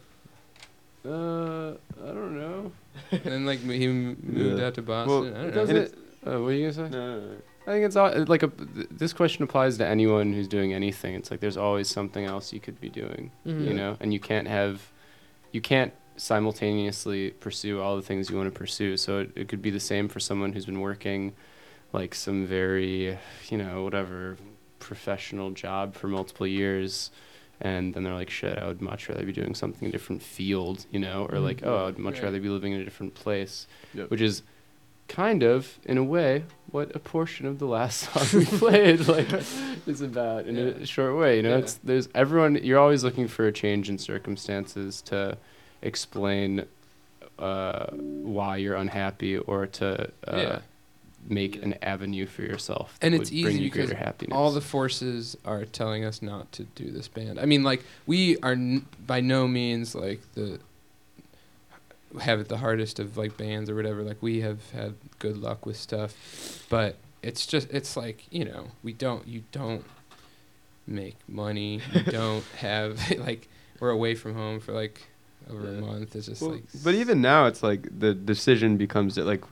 Uh, 1.05 1.71
I 2.05 2.12
don't 2.12 2.38
know. 2.38 2.73
And 3.11 3.23
then 3.25 3.47
like 3.47 3.61
he 3.61 3.88
moved 3.88 4.59
Yeah. 4.61 4.66
out 4.66 4.75
to 4.75 4.83
Boston. 4.83 5.09
Well, 5.23 5.25
I 5.27 5.31
don't 5.31 5.47
know. 5.49 5.51
doesn't 5.51 5.77
it? 5.77 5.95
Uh, 6.25 6.40
what 6.40 6.49
are 6.49 6.53
you 6.53 6.71
gonna 6.71 6.88
say? 6.88 6.97
no, 6.97 7.18
no, 7.18 7.27
no. 7.27 7.37
I 7.66 7.71
think 7.73 7.85
it's 7.87 7.97
all 7.97 8.12
like 8.27 8.42
a. 8.42 8.49
th- 8.49 8.88
This 8.90 9.12
question 9.12 9.42
applies 9.45 9.79
to 9.79 9.87
anyone 9.87 10.33
who's 10.33 10.49
doing 10.49 10.73
anything. 10.73 11.14
It's 11.14 11.31
like 11.31 11.40
there's 11.40 11.57
always 11.57 11.88
something 11.88 12.25
else 12.25 12.53
you 12.53 12.61
could 12.61 12.81
be 12.81 12.88
doing, 12.88 13.31
Mhm. 13.47 13.66
you 13.66 13.75
know, 13.75 13.97
and 14.01 14.12
you 14.12 14.21
can't 14.21 14.47
have, 14.49 14.90
you 15.53 15.61
can't 15.61 15.92
simultaneously 16.16 17.31
pursue 17.31 17.81
all 17.81 17.97
the 17.97 18.03
things 18.03 18.31
you 18.31 18.37
want 18.37 18.53
to 18.53 18.57
pursue. 18.59 18.97
So 18.97 19.21
it, 19.21 19.31
it 19.37 19.49
could 19.49 19.62
be 19.62 19.71
the 19.71 19.81
same 19.81 20.09
for 20.09 20.21
someone 20.21 20.53
who's 20.53 20.66
been 20.66 20.81
working, 20.81 21.35
like 21.92 22.14
some 22.14 22.46
very, 22.46 23.18
you 23.50 23.59
know, 23.59 23.83
whatever, 23.85 24.37
professional 24.78 25.50
job 25.50 25.94
for 25.94 26.09
multiple 26.09 26.46
years, 26.46 27.11
and 27.61 27.94
then 27.94 28.02
they're 28.02 28.14
like, 28.14 28.31
shit, 28.31 28.59
I 28.59 28.66
would 28.66 28.81
much 28.83 29.09
rather 29.09 29.24
be 29.24 29.33
doing 29.33 29.55
something 29.55 29.83
in 29.83 29.88
a 29.90 29.92
different 29.92 30.22
field, 30.22 30.87
you 30.90 30.98
know, 30.98 31.26
or 31.31 31.37
Mhm. 31.38 31.42
like, 31.44 31.61
oh, 31.64 31.76
I 31.76 31.85
would 31.85 31.98
much 31.98 32.14
Right. 32.14 32.24
rather 32.24 32.40
be 32.40 32.48
living 32.48 32.72
in 32.72 32.81
a 32.81 32.85
different 32.85 33.14
place, 33.14 33.66
Yep. 33.94 34.11
which 34.11 34.20
is 34.20 34.42
kind 35.09 35.42
of 35.42 35.78
in 35.85 35.98
a 35.98 36.02
way 36.05 36.44
what 36.70 36.94
a 36.96 36.98
portion 36.98 37.44
of 37.44 37.59
the 37.59 37.66
last 37.66 37.98
song 38.33 38.38
we 38.40 38.46
played 38.46 39.07
like 39.09 39.28
is 39.87 40.00
about 40.00 40.46
in 40.46 40.57
Yeah. 40.57 40.64
a 40.83 40.87
short 40.87 41.16
way 41.18 41.37
you 41.37 41.42
know 41.42 41.50
Yeah. 41.50 41.59
it's 41.59 41.74
there's 41.85 42.09
everyone 42.14 42.55
you're 42.64 42.78
always 42.78 43.05
looking 43.05 43.28
for 43.28 43.46
a 43.46 43.52
change 43.52 43.90
in 43.90 43.98
circumstances 43.98 45.02
to 45.02 45.37
explain 45.83 46.64
uh, 47.38 47.87
why 47.92 48.57
you're 48.57 48.76
unhappy 48.76 49.37
or 49.37 49.66
to 49.66 50.05
uh, 50.26 50.37
Yeah. 50.37 50.59
Make 51.29 51.63
an 51.63 51.75
avenue 51.83 52.27
for 52.27 52.43
yourself 52.43 52.99
And 53.01 53.15
it's 53.15 53.31
would 53.31 53.43
bring 53.43 53.55
easy 53.55 53.63
you 53.65 53.71
greater 53.71 53.89
because 53.89 53.99
happiness 54.05 54.35
all 54.37 54.51
the 54.51 54.61
forces 54.61 55.37
are 55.45 55.65
telling 55.65 56.05
us 56.05 56.21
not 56.21 56.51
to 56.53 56.65
do 56.65 56.91
this 56.91 57.07
band. 57.09 57.39
I 57.39 57.45
mean, 57.47 57.63
like 57.63 57.85
we 58.07 58.39
are 58.39 58.53
n- 58.53 58.87
by 59.07 59.21
no 59.21 59.47
means 59.47 59.95
like 59.95 60.21
the 60.35 60.59
have 62.21 62.41
it 62.41 62.49
the 62.49 62.59
hardest 62.59 62.99
of 62.99 63.17
like 63.17 63.37
bands 63.37 63.71
or 63.71 63.75
whatever. 63.75 64.03
Like 64.03 64.19
we 64.21 64.41
have 64.41 64.71
had 64.73 64.95
good 65.19 65.37
luck 65.39 65.65
with 65.65 65.77
stuff, 65.77 66.67
but 66.69 66.97
it's 67.23 67.47
just 67.47 67.71
it's 67.71 67.97
like 67.97 68.25
you 68.31 68.45
know 68.45 68.69
we 68.83 68.93
don't 68.93 69.27
you 69.27 69.45
don't 69.53 69.85
make 70.87 71.17
money. 71.29 71.81
You 71.95 72.03
don't 72.13 72.45
have 72.59 72.99
like 73.19 73.49
we're 73.81 73.91
away 73.91 74.15
from 74.15 74.35
home 74.35 74.61
for 74.61 74.73
like 74.73 75.09
over 75.51 75.69
a 75.69 75.73
Yeah. 75.73 75.81
month. 75.81 76.15
It's 76.17 76.27
just 76.27 76.43
Well, 76.43 76.53
like 76.53 76.65
but 76.85 76.95
even 76.95 77.21
now, 77.21 77.47
it's 77.47 77.63
like 77.63 77.87
the 77.99 78.13
decision 78.15 78.77
becomes 78.77 79.15
that 79.15 79.25
like, 79.25 79.43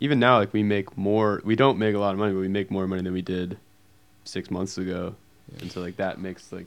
even 0.00 0.18
now, 0.18 0.38
like 0.38 0.52
we 0.52 0.62
make 0.62 0.96
more. 0.96 1.40
We 1.44 1.56
don't 1.56 1.78
make 1.78 1.94
a 1.94 1.98
lot 1.98 2.12
of 2.12 2.18
money, 2.18 2.32
but 2.32 2.40
we 2.40 2.48
make 2.48 2.70
more 2.70 2.86
money 2.86 3.02
than 3.02 3.12
we 3.12 3.22
did 3.22 3.58
six 4.24 4.50
months 4.50 4.78
ago, 4.78 5.14
Yeah. 5.52 5.62
and 5.62 5.72
so 5.72 5.80
like 5.80 5.96
that 5.96 6.20
makes 6.20 6.52
like 6.52 6.66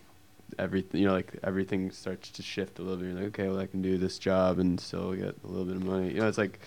everything. 0.59 1.01
You 1.01 1.07
know, 1.07 1.13
like 1.13 1.33
everything 1.43 1.91
starts 1.91 2.29
to 2.31 2.41
shift 2.43 2.79
a 2.79 2.81
little 2.81 2.97
bit. 2.97 3.05
You're 3.07 3.15
like, 3.15 3.25
okay, 3.39 3.47
well, 3.47 3.59
I 3.59 3.65
can 3.67 3.81
do 3.81 3.97
this 3.97 4.17
job 4.19 4.59
and 4.59 4.79
still 4.79 5.13
get 5.13 5.35
a 5.43 5.47
little 5.47 5.65
bit 5.65 5.75
of 5.75 5.83
money. 5.83 6.11
You 6.13 6.19
know, 6.21 6.27
it's 6.27 6.37
like, 6.37 6.59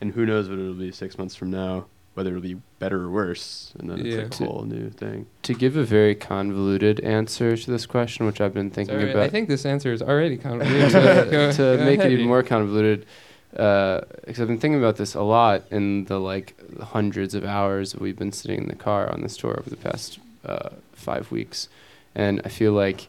and 0.00 0.12
who 0.12 0.26
knows 0.26 0.48
what 0.48 0.58
it'll 0.58 0.74
be 0.74 0.92
six 0.92 1.16
months 1.18 1.34
from 1.34 1.50
now, 1.50 1.86
whether 2.14 2.30
it'll 2.30 2.42
be 2.42 2.58
better 2.78 3.02
or 3.04 3.10
worse, 3.10 3.72
and 3.78 3.88
then 3.90 4.04
Yeah. 4.04 4.18
it's 4.18 4.40
like 4.40 4.48
a 4.48 4.52
whole 4.52 4.64
new 4.64 4.90
thing. 4.90 5.26
to 5.44 5.54
give 5.54 5.76
a 5.76 5.84
very 5.84 6.14
convoluted 6.14 7.00
answer 7.00 7.56
to 7.56 7.70
this 7.70 7.86
question 7.86 8.24
which 8.26 8.40
i've 8.40 8.54
been 8.54 8.70
thinking 8.70 8.94
alright. 8.96 9.10
about 9.10 9.22
I 9.22 9.28
think 9.28 9.48
this 9.48 9.64
answer 9.66 9.92
is 9.92 10.00
already 10.02 10.36
convoluted. 10.38 10.90
to, 10.92 11.52
to 11.56 11.76
make 11.84 11.98
ahead, 12.00 12.10
it 12.12 12.14
even 12.14 12.26
more 12.26 12.42
convoluted, 12.42 13.06
because 13.52 14.40
I've 14.40 14.46
been 14.48 14.58
thinking 14.58 14.78
about 14.78 14.96
this 14.96 15.14
a 15.14 15.22
lot 15.22 15.64
in 15.70 16.04
the 16.04 16.18
like 16.20 16.54
hundreds 16.80 17.34
of 17.34 17.44
hours 17.44 17.96
we've 17.96 18.18
been 18.18 18.32
sitting 18.32 18.62
in 18.62 18.68
the 18.68 18.76
car 18.76 19.10
on 19.12 19.22
this 19.22 19.36
tour 19.36 19.58
over 19.58 19.68
the 19.68 19.76
past 19.76 20.18
uh, 20.44 20.70
five 20.92 21.30
weeks, 21.30 21.68
and 22.14 22.40
I 22.44 22.48
feel 22.48 22.72
like, 22.72 23.08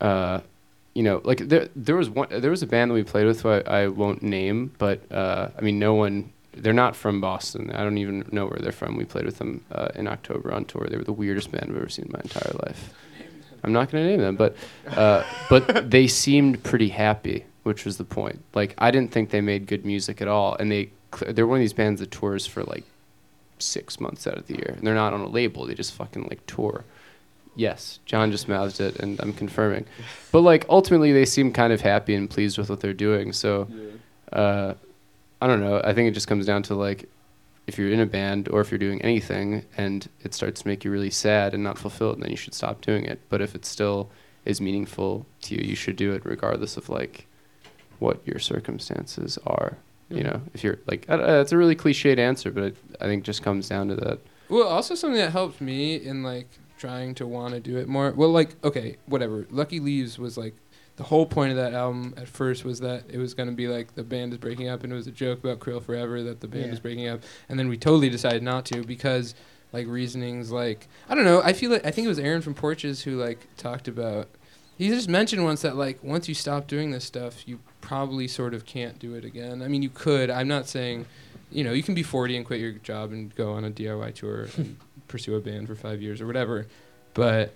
uh, 0.00 0.40
you 0.94 1.02
know, 1.02 1.20
like 1.24 1.38
there 1.48 1.68
there 1.74 1.96
was 1.96 2.10
one 2.10 2.28
there 2.30 2.50
was 2.50 2.62
a 2.62 2.66
band 2.66 2.90
that 2.90 2.94
we 2.94 3.02
played 3.02 3.26
with 3.26 3.40
who 3.42 3.48
I, 3.50 3.60
I 3.60 3.86
won't 3.88 4.22
name, 4.22 4.72
but 4.78 5.10
uh, 5.10 5.48
I 5.56 5.60
mean 5.62 5.78
no 5.78 5.94
one. 5.94 6.32
They're 6.54 6.74
not 6.74 6.94
from 6.94 7.22
Boston. 7.22 7.70
I 7.70 7.82
don't 7.82 7.96
even 7.96 8.28
know 8.30 8.44
where 8.44 8.58
they're 8.60 8.72
from. 8.72 8.98
We 8.98 9.06
played 9.06 9.24
with 9.24 9.38
them 9.38 9.64
uh, 9.72 9.88
in 9.94 10.06
October 10.06 10.52
on 10.52 10.66
tour. 10.66 10.86
They 10.86 10.98
were 10.98 11.02
the 11.02 11.10
weirdest 11.10 11.50
band 11.50 11.70
I've 11.70 11.76
ever 11.78 11.88
seen 11.88 12.04
in 12.04 12.12
my 12.12 12.20
entire 12.22 12.52
life. 12.66 12.92
I'm 13.64 13.72
not 13.72 13.90
going 13.90 14.04
to 14.04 14.10
name 14.10 14.20
them, 14.20 14.36
but 14.36 14.54
uh, 14.88 15.24
but 15.48 15.90
they 15.90 16.06
seemed 16.06 16.62
pretty 16.62 16.90
happy, 16.90 17.46
which 17.62 17.84
was 17.84 17.96
the 17.96 18.04
point. 18.04 18.42
Like 18.54 18.74
I 18.78 18.90
didn't 18.90 19.12
think 19.12 19.30
they 19.30 19.40
made 19.40 19.66
good 19.66 19.84
music 19.84 20.20
at 20.22 20.28
all, 20.28 20.54
and 20.56 20.70
they 20.70 20.90
they're 21.28 21.46
one 21.46 21.58
of 21.58 21.62
these 21.62 21.72
bands 21.72 22.00
that 22.00 22.10
tours 22.10 22.46
for 22.46 22.62
like 22.64 22.84
six 23.58 24.00
months 24.00 24.26
out 24.26 24.38
of 24.38 24.46
the 24.46 24.54
year, 24.54 24.74
and 24.76 24.86
they're 24.86 24.94
not 24.94 25.12
on 25.12 25.20
a 25.20 25.28
label. 25.28 25.66
They 25.66 25.74
just 25.74 25.94
fucking 25.94 26.24
like 26.24 26.44
tour 26.46 26.84
Yes, 27.54 27.98
John 28.06 28.30
just 28.30 28.48
mouthed 28.48 28.80
it, 28.80 28.96
and 28.96 29.20
I'm 29.20 29.32
confirming. 29.32 29.84
But 30.30 30.40
like 30.40 30.64
ultimately, 30.68 31.12
they 31.12 31.26
seem 31.26 31.52
kind 31.52 31.72
of 31.72 31.80
happy 31.80 32.14
and 32.14 32.28
pleased 32.28 32.56
with 32.56 32.70
what 32.70 32.80
they're 32.80 32.94
doing. 32.94 33.32
So, 33.32 33.68
uh, 34.32 34.74
I 35.40 35.46
don't 35.46 35.60
know. 35.60 35.80
I 35.84 35.92
think 35.92 36.08
it 36.08 36.12
just 36.12 36.28
comes 36.28 36.46
down 36.46 36.62
to 36.64 36.74
like, 36.74 37.08
if 37.66 37.78
you're 37.78 37.90
in 37.90 38.00
a 38.00 38.06
band 38.06 38.48
or 38.48 38.60
if 38.60 38.70
you're 38.70 38.78
doing 38.78 39.02
anything 39.02 39.64
and 39.76 40.08
it 40.22 40.34
starts 40.34 40.62
to 40.62 40.68
make 40.68 40.84
you 40.84 40.90
really 40.90 41.10
sad 41.10 41.52
and 41.52 41.62
not 41.62 41.78
fulfilled, 41.78 42.20
then 42.22 42.30
you 42.30 42.36
should 42.36 42.54
stop 42.54 42.80
doing 42.80 43.04
it. 43.04 43.20
But 43.28 43.42
if 43.42 43.54
it 43.54 43.66
still 43.66 44.10
is 44.44 44.60
meaningful 44.60 45.26
to 45.42 45.54
you, 45.54 45.62
you 45.62 45.76
should 45.76 45.96
do 45.96 46.12
it 46.12 46.24
regardless 46.24 46.76
of 46.76 46.88
like 46.88 47.26
what 48.02 48.26
your 48.26 48.38
circumstances 48.38 49.38
are. 49.46 49.78
You 50.10 50.24
know, 50.24 50.42
if 50.52 50.62
you're 50.62 50.78
like, 50.86 51.06
I, 51.08 51.14
uh, 51.14 51.40
it's 51.40 51.52
a 51.52 51.56
really 51.56 51.74
cliched 51.76 52.18
answer, 52.18 52.50
but 52.50 52.64
it, 52.64 52.76
I 53.00 53.04
think 53.06 53.24
just 53.24 53.42
comes 53.42 53.68
down 53.68 53.88
to 53.88 53.94
that. 53.96 54.18
Well, 54.50 54.68
also 54.68 54.94
something 54.94 55.18
that 55.18 55.32
helped 55.32 55.60
me 55.62 55.94
in 55.96 56.22
like 56.22 56.48
trying 56.76 57.14
to 57.14 57.26
want 57.26 57.54
to 57.54 57.60
do 57.60 57.78
it 57.78 57.88
more. 57.88 58.10
Well, 58.12 58.28
like 58.30 58.50
okay, 58.62 58.96
whatever. 59.06 59.46
Lucky 59.50 59.80
Leaves 59.80 60.18
was 60.18 60.36
like 60.36 60.54
the 60.96 61.04
whole 61.04 61.24
point 61.24 61.52
of 61.52 61.56
that 61.56 61.72
album 61.72 62.12
at 62.18 62.28
first 62.28 62.62
was 62.64 62.80
that 62.80 63.04
it 63.08 63.16
was 63.16 63.32
gonna 63.32 63.52
be 63.52 63.68
like 63.68 63.94
the 63.94 64.02
band 64.02 64.32
is 64.32 64.38
breaking 64.38 64.68
up, 64.68 64.84
and 64.84 64.92
it 64.92 64.96
was 64.96 65.06
a 65.06 65.12
joke 65.12 65.42
about 65.42 65.58
Krill 65.60 65.82
Forever 65.82 66.22
that 66.24 66.40
the 66.40 66.48
band 66.48 66.66
Yeah. 66.66 66.72
is 66.72 66.80
breaking 66.80 67.08
up, 67.08 67.20
and 67.48 67.58
then 67.58 67.68
we 67.68 67.78
totally 67.78 68.10
decided 68.10 68.42
not 68.42 68.66
to 68.66 68.82
because 68.82 69.34
like 69.72 69.86
reasonings 69.86 70.52
like 70.52 70.88
I 71.08 71.14
don't 71.14 71.24
know. 71.24 71.40
I 71.42 71.54
feel 71.54 71.70
like 71.70 71.86
I 71.86 71.90
think 71.90 72.04
it 72.04 72.08
was 72.08 72.18
Aaron 72.18 72.42
from 72.42 72.52
Porches 72.52 73.02
who 73.04 73.18
like 73.18 73.38
talked 73.56 73.88
about. 73.88 74.28
He 74.82 74.88
just 74.88 75.08
mentioned 75.08 75.44
once 75.44 75.62
that 75.62 75.76
like 75.76 76.02
once 76.02 76.28
you 76.28 76.34
stop 76.34 76.66
doing 76.66 76.90
this 76.90 77.04
stuff, 77.04 77.46
you 77.46 77.60
probably 77.80 78.26
sort 78.26 78.52
of 78.52 78.66
can't 78.66 78.98
do 78.98 79.14
it 79.14 79.24
again. 79.24 79.62
I 79.62 79.68
mean, 79.68 79.80
you 79.80 79.90
could. 79.90 80.28
I'm 80.28 80.48
not 80.48 80.66
saying, 80.66 81.06
you 81.52 81.62
know, 81.62 81.72
you 81.72 81.84
can 81.84 81.94
be 81.94 82.02
40 82.02 82.36
and 82.38 82.44
quit 82.44 82.58
your 82.58 82.72
job 82.72 83.12
and 83.12 83.32
go 83.36 83.52
on 83.52 83.64
a 83.64 83.70
DIY 83.70 84.12
tour 84.16 84.48
and 84.56 84.76
pursue 85.08 85.36
a 85.36 85.40
band 85.40 85.68
for 85.68 85.76
five 85.76 86.02
years 86.02 86.20
or 86.20 86.26
whatever. 86.26 86.66
But 87.14 87.54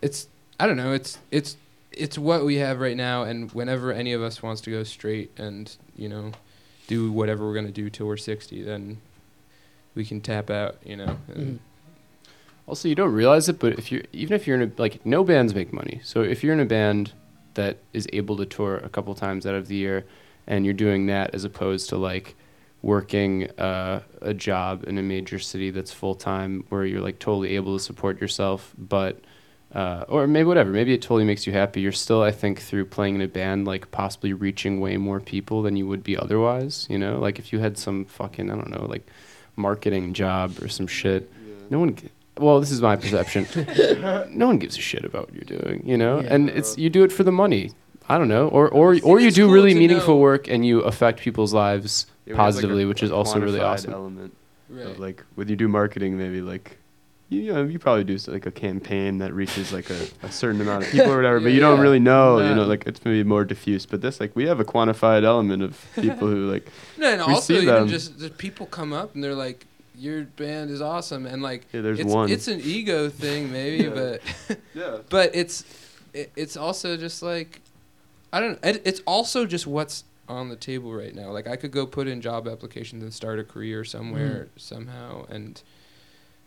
it's 0.00 0.28
I 0.60 0.68
don't 0.68 0.76
know. 0.76 0.92
It's 0.92 1.18
it's 1.32 1.56
it's 1.90 2.16
what 2.16 2.44
we 2.44 2.54
have 2.58 2.78
right 2.78 2.96
now, 2.96 3.24
and 3.24 3.50
whenever 3.50 3.90
any 3.90 4.12
of 4.12 4.22
us 4.22 4.44
wants 4.44 4.60
to 4.60 4.70
go 4.70 4.84
straight 4.84 5.32
and 5.36 5.74
you 5.96 6.08
know 6.08 6.30
do 6.86 7.10
whatever 7.10 7.44
we're 7.44 7.54
gonna 7.54 7.72
do 7.72 7.90
till 7.90 8.06
we're 8.06 8.16
60, 8.16 8.62
then 8.62 8.98
we 9.96 10.04
can 10.04 10.20
tap 10.20 10.50
out. 10.50 10.76
You 10.84 10.98
know. 10.98 11.18
And 11.34 11.36
mm-hmm. 11.36 11.56
Also, 12.72 12.88
you 12.88 12.94
don't 12.94 13.12
realize 13.12 13.50
it, 13.50 13.58
but 13.58 13.74
if 13.74 13.92
you're 13.92 14.00
even 14.14 14.34
if 14.34 14.46
you're 14.46 14.58
in 14.58 14.66
a 14.66 14.80
like 14.80 15.04
no 15.04 15.22
bands 15.24 15.54
make 15.54 15.74
money. 15.74 16.00
So 16.02 16.22
if 16.22 16.42
you're 16.42 16.54
in 16.54 16.60
a 16.60 16.64
band 16.64 17.12
that 17.52 17.76
is 17.92 18.08
able 18.14 18.38
to 18.38 18.46
tour 18.46 18.78
a 18.78 18.88
couple 18.88 19.14
times 19.14 19.44
out 19.44 19.54
of 19.54 19.68
the 19.68 19.74
year, 19.74 20.06
and 20.46 20.64
you're 20.64 20.72
doing 20.72 21.04
that 21.08 21.34
as 21.34 21.44
opposed 21.44 21.90
to 21.90 21.98
like 21.98 22.34
working 22.80 23.50
uh, 23.60 24.00
a 24.22 24.32
job 24.32 24.84
in 24.88 24.96
a 24.96 25.02
major 25.02 25.38
city 25.38 25.68
that's 25.70 25.92
full 25.92 26.14
time, 26.14 26.64
where 26.70 26.86
you're 26.86 27.02
like 27.02 27.18
totally 27.18 27.56
able 27.56 27.76
to 27.76 27.84
support 27.84 28.18
yourself, 28.22 28.72
but 28.78 29.20
uh, 29.74 30.06
or 30.08 30.26
maybe 30.26 30.46
whatever, 30.46 30.70
maybe 30.70 30.94
it 30.94 31.02
totally 31.02 31.24
makes 31.24 31.46
you 31.46 31.52
happy. 31.52 31.82
You're 31.82 31.92
still, 31.92 32.22
I 32.22 32.30
think, 32.30 32.58
through 32.58 32.86
playing 32.86 33.16
in 33.16 33.20
a 33.20 33.28
band, 33.28 33.66
like 33.66 33.90
possibly 33.90 34.32
reaching 34.32 34.80
way 34.80 34.96
more 34.96 35.20
people 35.20 35.60
than 35.60 35.76
you 35.76 35.86
would 35.88 36.02
be 36.02 36.16
otherwise. 36.16 36.86
You 36.88 36.96
know, 36.96 37.18
like 37.18 37.38
if 37.38 37.52
you 37.52 37.58
had 37.58 37.76
some 37.76 38.06
fucking 38.06 38.50
I 38.50 38.54
don't 38.54 38.70
know, 38.70 38.86
like 38.86 39.06
marketing 39.56 40.14
job 40.14 40.62
or 40.62 40.68
some 40.68 40.86
shit. 40.86 41.30
No 41.68 41.78
one. 41.78 41.98
Gi- 42.36 42.42
Well, 42.44 42.60
this 42.60 42.70
is 42.70 42.80
my 42.82 42.96
perception. 42.96 43.46
no 44.30 44.46
one 44.46 44.58
gives 44.58 44.76
a 44.76 44.80
shit 44.80 45.04
about 45.04 45.26
what 45.30 45.34
you're 45.34 45.58
doing, 45.58 45.82
you 45.86 45.96
know. 45.96 46.20
Yeah. 46.20 46.34
And 46.34 46.48
it's 46.50 46.76
you 46.78 46.90
do 46.90 47.04
it 47.04 47.12
for 47.12 47.24
the 47.24 47.32
money. 47.32 47.72
I 48.08 48.18
don't 48.18 48.28
know, 48.28 48.48
or 48.48 48.68
or 48.68 48.98
or 49.04 49.20
you 49.20 49.30
do 49.30 49.44
cool 49.46 49.54
really 49.54 49.74
meaningful 49.74 50.14
know- 50.14 50.20
work 50.20 50.48
and 50.48 50.66
you 50.66 50.80
affect 50.80 51.20
people's 51.20 51.54
lives 51.54 52.06
Yeah, 52.26 52.32
we 52.34 52.36
have, 52.36 52.38
like, 52.38 52.42
a- 52.42 52.44
positively, 52.52 52.84
which 52.84 53.02
a 53.02 53.06
is 53.06 53.12
also 53.12 53.38
really 53.40 53.60
awesome. 53.60 53.92
Element 53.92 54.36
right. 54.68 54.86
of 54.86 54.98
like 54.98 55.22
when 55.36 55.48
you 55.48 55.56
do 55.56 55.68
marketing, 55.68 56.18
maybe 56.18 56.40
like 56.40 56.78
you, 57.28 57.40
you 57.42 57.52
know 57.54 57.62
you 57.62 57.78
probably 57.78 58.04
do 58.04 58.18
like 58.26 58.44
a 58.44 58.50
campaign 58.50 59.18
that 59.18 59.32
reaches 59.32 59.72
like 59.72 59.88
a, 59.88 60.08
a 60.24 60.30
certain 60.32 60.60
amount 60.60 60.84
of 60.84 60.90
people 60.90 61.12
or 61.12 61.16
whatever, 61.16 61.38
but 61.40 61.52
you 61.52 61.60
don't 61.60 61.76
Yeah. 61.76 61.82
really 61.82 62.00
know. 62.00 62.38
You 62.40 62.54
know, 62.56 62.64
like 62.66 62.86
it's 62.86 63.02
maybe 63.04 63.22
more 63.22 63.44
diffuse. 63.44 63.86
But 63.86 64.00
this 64.02 64.18
like 64.20 64.34
we 64.34 64.46
have 64.48 64.58
a 64.60 64.64
quantified 64.64 65.22
element 65.22 65.62
of 65.62 65.86
people 65.94 66.26
who 66.28 66.50
like 66.50 66.66
No, 66.98 67.06
and 67.08 67.22
We 67.26 67.34
also 67.34 67.54
see 67.54 67.62
even 67.62 67.74
them. 67.74 67.88
just 67.88 68.36
people 68.36 68.66
come 68.66 68.92
up 68.92 69.14
and 69.14 69.22
they're 69.22 69.36
like, 69.36 69.64
"Your 69.96 70.24
band 70.24 70.70
is 70.70 70.80
awesome," 70.80 71.26
and 71.26 71.42
like 71.42 71.66
yeah, 71.72 71.80
there's 71.80 72.00
it's 72.00 72.12
one. 72.12 72.30
it's 72.30 72.48
an 72.48 72.60
ego 72.62 73.08
thing 73.08 73.52
maybe, 73.52 73.84
Yeah. 73.84 73.90
but 73.90 74.58
yeah. 74.74 74.98
but 75.10 75.30
it's 75.34 75.64
it, 76.12 76.30
it's 76.36 76.56
also 76.56 76.96
just 76.96 77.22
like 77.22 77.60
I 78.32 78.40
don't. 78.40 78.58
It, 78.64 78.82
it's 78.84 79.00
also 79.06 79.46
just 79.46 79.66
what's 79.66 80.04
on 80.28 80.48
the 80.48 80.56
table 80.56 80.92
right 80.92 81.14
now. 81.14 81.30
Like 81.30 81.46
I 81.46 81.56
could 81.56 81.70
go 81.72 81.86
put 81.86 82.06
in 82.08 82.20
job 82.20 82.48
applications 82.48 83.02
and 83.02 83.12
start 83.12 83.38
a 83.38 83.44
career 83.44 83.84
somewhere 83.84 84.48
somehow, 84.56 85.26
and 85.28 85.60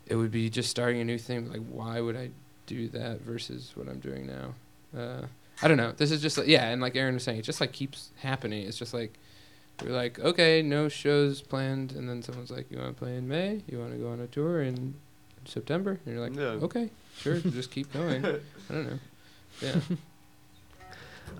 it 0.08 0.16
would 0.16 0.32
be 0.32 0.50
just 0.50 0.70
starting 0.70 1.02
a 1.02 1.06
new 1.06 1.18
thing. 1.18 1.52
Like 1.52 1.62
why 1.70 2.02
would 2.02 2.16
I 2.16 2.30
do 2.66 2.88
that 2.90 3.22
versus 3.22 3.72
what 3.76 3.88
I'm 3.88 4.00
doing 4.00 4.26
now? 4.28 4.56
Uh, 5.00 5.26
I 5.62 5.68
don't 5.68 5.78
know. 5.78 5.92
This 5.92 6.12
is 6.12 6.22
just 6.22 6.38
like 6.38 6.48
yeah, 6.48 6.70
and 6.70 6.82
like 6.82 6.96
Aaron 6.96 7.14
was 7.16 7.24
saying, 7.24 7.40
it 7.40 7.44
just 7.44 7.62
like 7.62 7.72
keeps 7.72 8.10
happening. 8.18 8.66
It's 8.66 8.78
just 8.78 8.94
like 8.94 9.14
we're 9.84 9.92
like 9.92 10.20
okay, 10.20 10.62
no 10.62 10.88
shows 10.90 11.42
planned, 11.42 11.92
and 11.92 12.08
then 12.10 12.22
someone's 12.22 12.52
like, 12.52 12.70
you 12.72 12.78
want 12.78 12.96
to 12.96 13.04
play 13.04 13.18
in 13.18 13.28
May? 13.28 13.62
You 13.70 13.80
want 13.80 13.92
to 13.92 13.98
go 13.98 14.10
on 14.10 14.20
a 14.22 14.28
tour 14.28 14.62
in 14.62 14.96
September? 15.46 16.00
And 16.06 16.16
you're 16.16 16.24
like, 16.24 16.36
Yeah. 16.36 16.64
okay, 16.66 16.90
sure, 17.18 17.40
just 17.40 17.72
keep 17.72 17.92
going. 17.94 18.26
I 18.26 18.40
don't 18.74 18.88
know. 18.90 19.00
Yeah. 19.62 19.76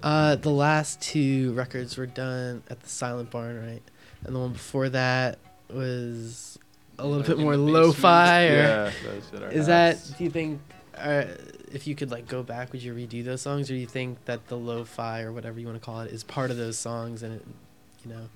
Uh, 0.04 0.36
the 0.36 0.50
last 0.50 1.02
two 1.02 1.54
records 1.54 1.98
were 1.98 2.06
done 2.06 2.62
at 2.70 2.80
the 2.82 2.90
Silent 2.90 3.32
Barn, 3.32 3.58
right? 3.66 3.82
And 4.26 4.36
the 4.36 4.40
one 4.40 4.52
before 4.54 4.90
that 4.90 5.40
was 5.72 6.60
a 7.00 7.04
little 7.06 7.20
Like 7.20 7.28
bit 7.28 7.38
more 7.40 7.58
lo-fi. 7.58 8.48
Or 8.48 8.52
Yeah, 8.56 8.92
that's 9.06 9.34
at 9.44 9.54
is 9.54 9.68
house. 9.68 10.08
that? 10.10 10.18
Do 10.18 10.24
you 10.24 10.30
think? 10.30 10.60
Uh, 10.98 11.26
if 11.72 11.88
you 11.88 11.96
could 11.96 12.10
like 12.12 12.28
go 12.28 12.42
back, 12.44 12.72
would 12.72 12.82
you 12.82 12.94
redo 12.94 13.24
those 13.24 13.42
songs, 13.42 13.70
or 13.70 13.74
do 13.74 13.80
you 13.80 13.88
think 13.88 14.24
that 14.26 14.48
the 14.48 14.56
lo-fi 14.58 15.22
or 15.22 15.32
whatever 15.32 15.60
you 15.60 15.66
want 15.68 15.80
to 15.80 15.86
call 15.86 16.02
it 16.02 16.12
is 16.12 16.24
part 16.24 16.52
of 16.52 16.58
those 16.58 16.78
songs, 16.78 17.22
and 17.24 17.36
it, 17.36 17.46
you 18.06 18.14
know, 18.14 18.30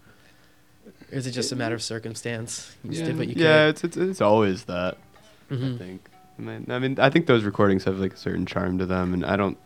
or 1.11 1.17
is 1.17 1.27
it 1.27 1.31
just 1.31 1.51
a 1.51 1.55
matter 1.55 1.75
of 1.75 1.81
circumstance? 1.83 2.75
You 2.83 2.91
just 2.91 3.05
did 3.05 3.17
what 3.17 3.27
you 3.27 3.35
yeah, 3.37 3.67
it's, 3.67 3.83
it's 3.83 3.97
it's 3.97 4.21
always 4.21 4.65
that. 4.65 4.97
I 5.49 5.53
Mhm. 5.53 5.77
think. 5.77 6.09
I 6.37 6.41
mean, 6.41 6.65
I 6.69 6.79
mean, 6.79 6.99
I 6.99 7.09
think 7.09 7.25
those 7.27 7.43
recordings 7.43 7.83
have 7.83 7.99
like 7.99 8.13
a 8.13 8.17
certain 8.17 8.45
charm 8.45 8.77
to 8.79 8.85
them, 8.85 9.13
and 9.13 9.25
I 9.25 9.35
don't. 9.35 9.57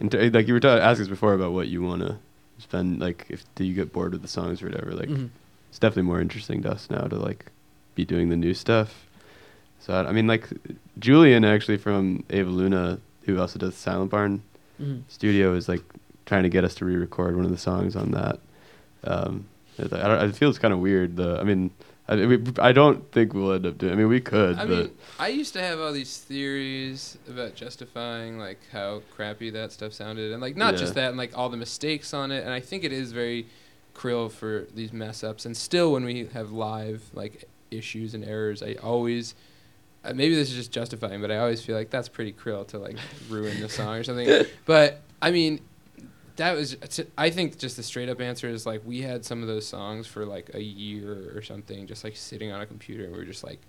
And 0.00 0.10
t- 0.10 0.30
like 0.30 0.48
you 0.48 0.54
were 0.54 0.60
ta- 0.60 0.78
asking 0.78 1.04
us 1.04 1.08
before 1.08 1.34
about 1.34 1.52
what 1.52 1.68
you 1.68 1.82
want 1.82 2.02
to 2.02 2.16
spend, 2.58 3.00
like 3.00 3.26
if 3.28 3.44
do 3.54 3.64
you 3.64 3.74
get 3.74 3.92
bored 3.92 4.12
with 4.12 4.22
the 4.22 4.28
songs 4.28 4.62
or 4.62 4.66
whatever. 4.66 4.92
Like 4.92 5.08
Mhm. 5.08 5.28
it's 5.70 5.78
definitely 5.78 6.02
more 6.08 6.20
interesting 6.20 6.62
to 6.62 6.72
us 6.72 6.88
now 6.90 7.02
to 7.06 7.16
like 7.16 7.46
be 7.94 8.04
doing 8.04 8.28
the 8.28 8.36
new 8.36 8.54
stuff. 8.54 9.06
So 9.80 9.94
I, 9.94 10.08
I 10.08 10.12
mean, 10.12 10.26
like 10.26 10.48
Julian 10.98 11.44
actually 11.44 11.76
from 11.76 12.24
Ava 12.30 12.50
Luna, 12.50 12.98
who 13.26 13.38
also 13.38 13.58
does 13.58 13.74
Silent 13.76 14.10
Barn 14.10 14.42
Mhm. 14.82 15.02
Studio, 15.08 15.54
is 15.54 15.68
like 15.68 15.82
trying 16.26 16.42
to 16.42 16.48
get 16.48 16.64
us 16.64 16.74
to 16.76 16.84
re-record 16.84 17.36
one 17.36 17.44
of 17.44 17.50
the 17.52 17.58
songs 17.58 17.94
on 17.94 18.10
that. 18.12 18.40
Um, 19.06 19.46
I, 19.92 20.24
I 20.26 20.32
feel 20.32 20.50
it's 20.50 20.58
kind 20.58 20.72
of 20.74 20.80
weird. 20.80 21.16
The 21.16 21.38
I 21.40 21.44
mean, 21.44 21.70
I, 22.08 22.14
we, 22.26 22.42
I 22.58 22.72
don't 22.72 23.10
think 23.12 23.34
we'll 23.34 23.52
end 23.52 23.66
up 23.66 23.78
doing. 23.78 23.92
I 23.92 23.96
mean, 23.96 24.08
we 24.08 24.20
could, 24.20 24.56
I 24.58 24.66
but 24.66 24.68
mean, 24.68 24.90
I 25.18 25.28
used 25.28 25.52
to 25.54 25.60
have 25.62 25.80
all 25.80 25.92
these 25.92 26.18
theories 26.18 27.18
about 27.28 27.54
justifying 27.54 28.38
like 28.38 28.60
how 28.72 29.02
crappy 29.14 29.50
that 29.50 29.72
stuff 29.72 29.92
sounded, 29.92 30.32
and 30.32 30.40
like 30.40 30.56
not 30.56 30.74
Yeah. 30.74 30.80
just 30.80 30.94
that, 30.94 31.08
and 31.08 31.16
like 31.18 31.36
all 31.36 31.48
the 31.48 31.56
mistakes 31.56 32.12
on 32.14 32.30
it. 32.30 32.44
And 32.44 32.52
I 32.52 32.60
think 32.60 32.84
it 32.84 32.92
is 32.92 33.12
very 33.12 33.46
krill 33.94 34.30
for 34.30 34.66
these 34.74 34.92
mess 34.92 35.24
ups. 35.24 35.46
And 35.46 35.56
still, 35.56 35.92
when 35.92 36.04
we 36.04 36.26
have 36.34 36.52
live 36.52 37.02
like 37.14 37.44
issues 37.70 38.14
and 38.14 38.24
errors, 38.24 38.62
I 38.62 38.74
always 38.74 39.34
uh, 40.04 40.12
maybe 40.12 40.34
this 40.34 40.50
is 40.50 40.56
just 40.56 40.70
justifying, 40.72 41.20
but 41.20 41.30
I 41.30 41.38
always 41.38 41.62
feel 41.62 41.76
like 41.76 41.90
that's 41.90 42.08
pretty 42.08 42.32
krill 42.32 42.66
to 42.68 42.78
like 42.78 42.96
ruin 43.28 43.60
the 43.60 43.68
song 43.68 43.96
or 43.96 44.04
something. 44.04 44.44
But 44.66 45.00
I 45.20 45.30
mean. 45.30 45.60
That 46.36 46.56
was, 46.56 46.76
I 47.16 47.30
think, 47.30 47.58
just 47.58 47.76
the 47.76 47.82
straight 47.82 48.08
up 48.08 48.20
answer 48.20 48.48
is 48.48 48.66
like 48.66 48.82
we 48.84 49.02
had 49.02 49.24
some 49.24 49.40
of 49.42 49.46
those 49.48 49.66
songs 49.66 50.06
for 50.06 50.24
like 50.26 50.50
a 50.54 50.62
year 50.62 51.32
or 51.34 51.42
something, 51.42 51.86
just 51.86 52.02
like 52.04 52.16
sitting 52.16 52.50
on 52.50 52.60
a 52.60 52.66
computer, 52.66 53.04
and 53.04 53.12
we 53.12 53.18
were 53.18 53.24
just 53.24 53.44
like, 53.44 53.60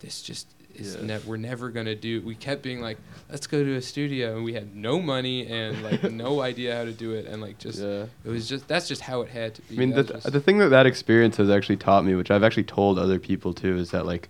this 0.00 0.20
just 0.22 0.46
is 0.74 0.96
Yeah. 0.96 1.06
ne- 1.06 1.18
we're 1.26 1.36
never 1.38 1.70
gonna 1.70 1.94
do. 1.94 2.20
We 2.22 2.34
kept 2.34 2.62
being 2.62 2.80
like, 2.82 2.98
let's 3.30 3.46
go 3.46 3.64
to 3.64 3.74
a 3.74 3.80
studio, 3.82 4.36
and 4.36 4.44
we 4.44 4.52
had 4.52 4.76
no 4.76 5.00
money 5.00 5.46
and 5.46 5.82
like 5.82 6.02
no 6.12 6.40
idea 6.50 6.76
how 6.76 6.84
to 6.84 6.92
do 6.92 7.12
it, 7.12 7.26
and 7.26 7.40
like 7.40 7.58
just 7.58 7.80
yeah. 7.80 8.04
it 8.24 8.28
was 8.28 8.48
just 8.48 8.68
that's 8.68 8.86
just 8.86 9.00
how 9.00 9.22
it 9.22 9.30
had 9.30 9.54
to 9.54 9.62
be. 9.62 9.76
I 9.76 9.78
mean, 9.78 9.90
That 9.90 10.06
the, 10.08 10.12
just- 10.14 10.32
the 10.32 10.40
thing 10.40 10.58
that 10.58 10.68
that 10.68 10.84
experience 10.86 11.38
has 11.38 11.48
actually 11.48 11.78
taught 11.78 12.04
me, 12.04 12.14
which 12.14 12.30
I've 12.30 12.44
actually 12.44 12.64
told 12.64 12.98
other 12.98 13.18
people 13.18 13.54
too, 13.54 13.76
is 13.76 13.90
that 13.92 14.04
like 14.04 14.28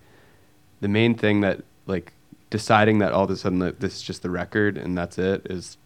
the 0.80 0.88
main 0.88 1.14
thing 1.16 1.40
that 1.40 1.62
like 1.86 2.12
deciding 2.50 2.98
that 2.98 3.12
all 3.12 3.24
of 3.24 3.30
a 3.30 3.36
sudden 3.36 3.58
that 3.60 3.80
this 3.80 3.96
is 3.96 4.02
just 4.02 4.22
the 4.22 4.30
record 4.30 4.76
and 4.78 4.96
that's 4.96 5.18
it 5.18 5.46
is 5.50 5.76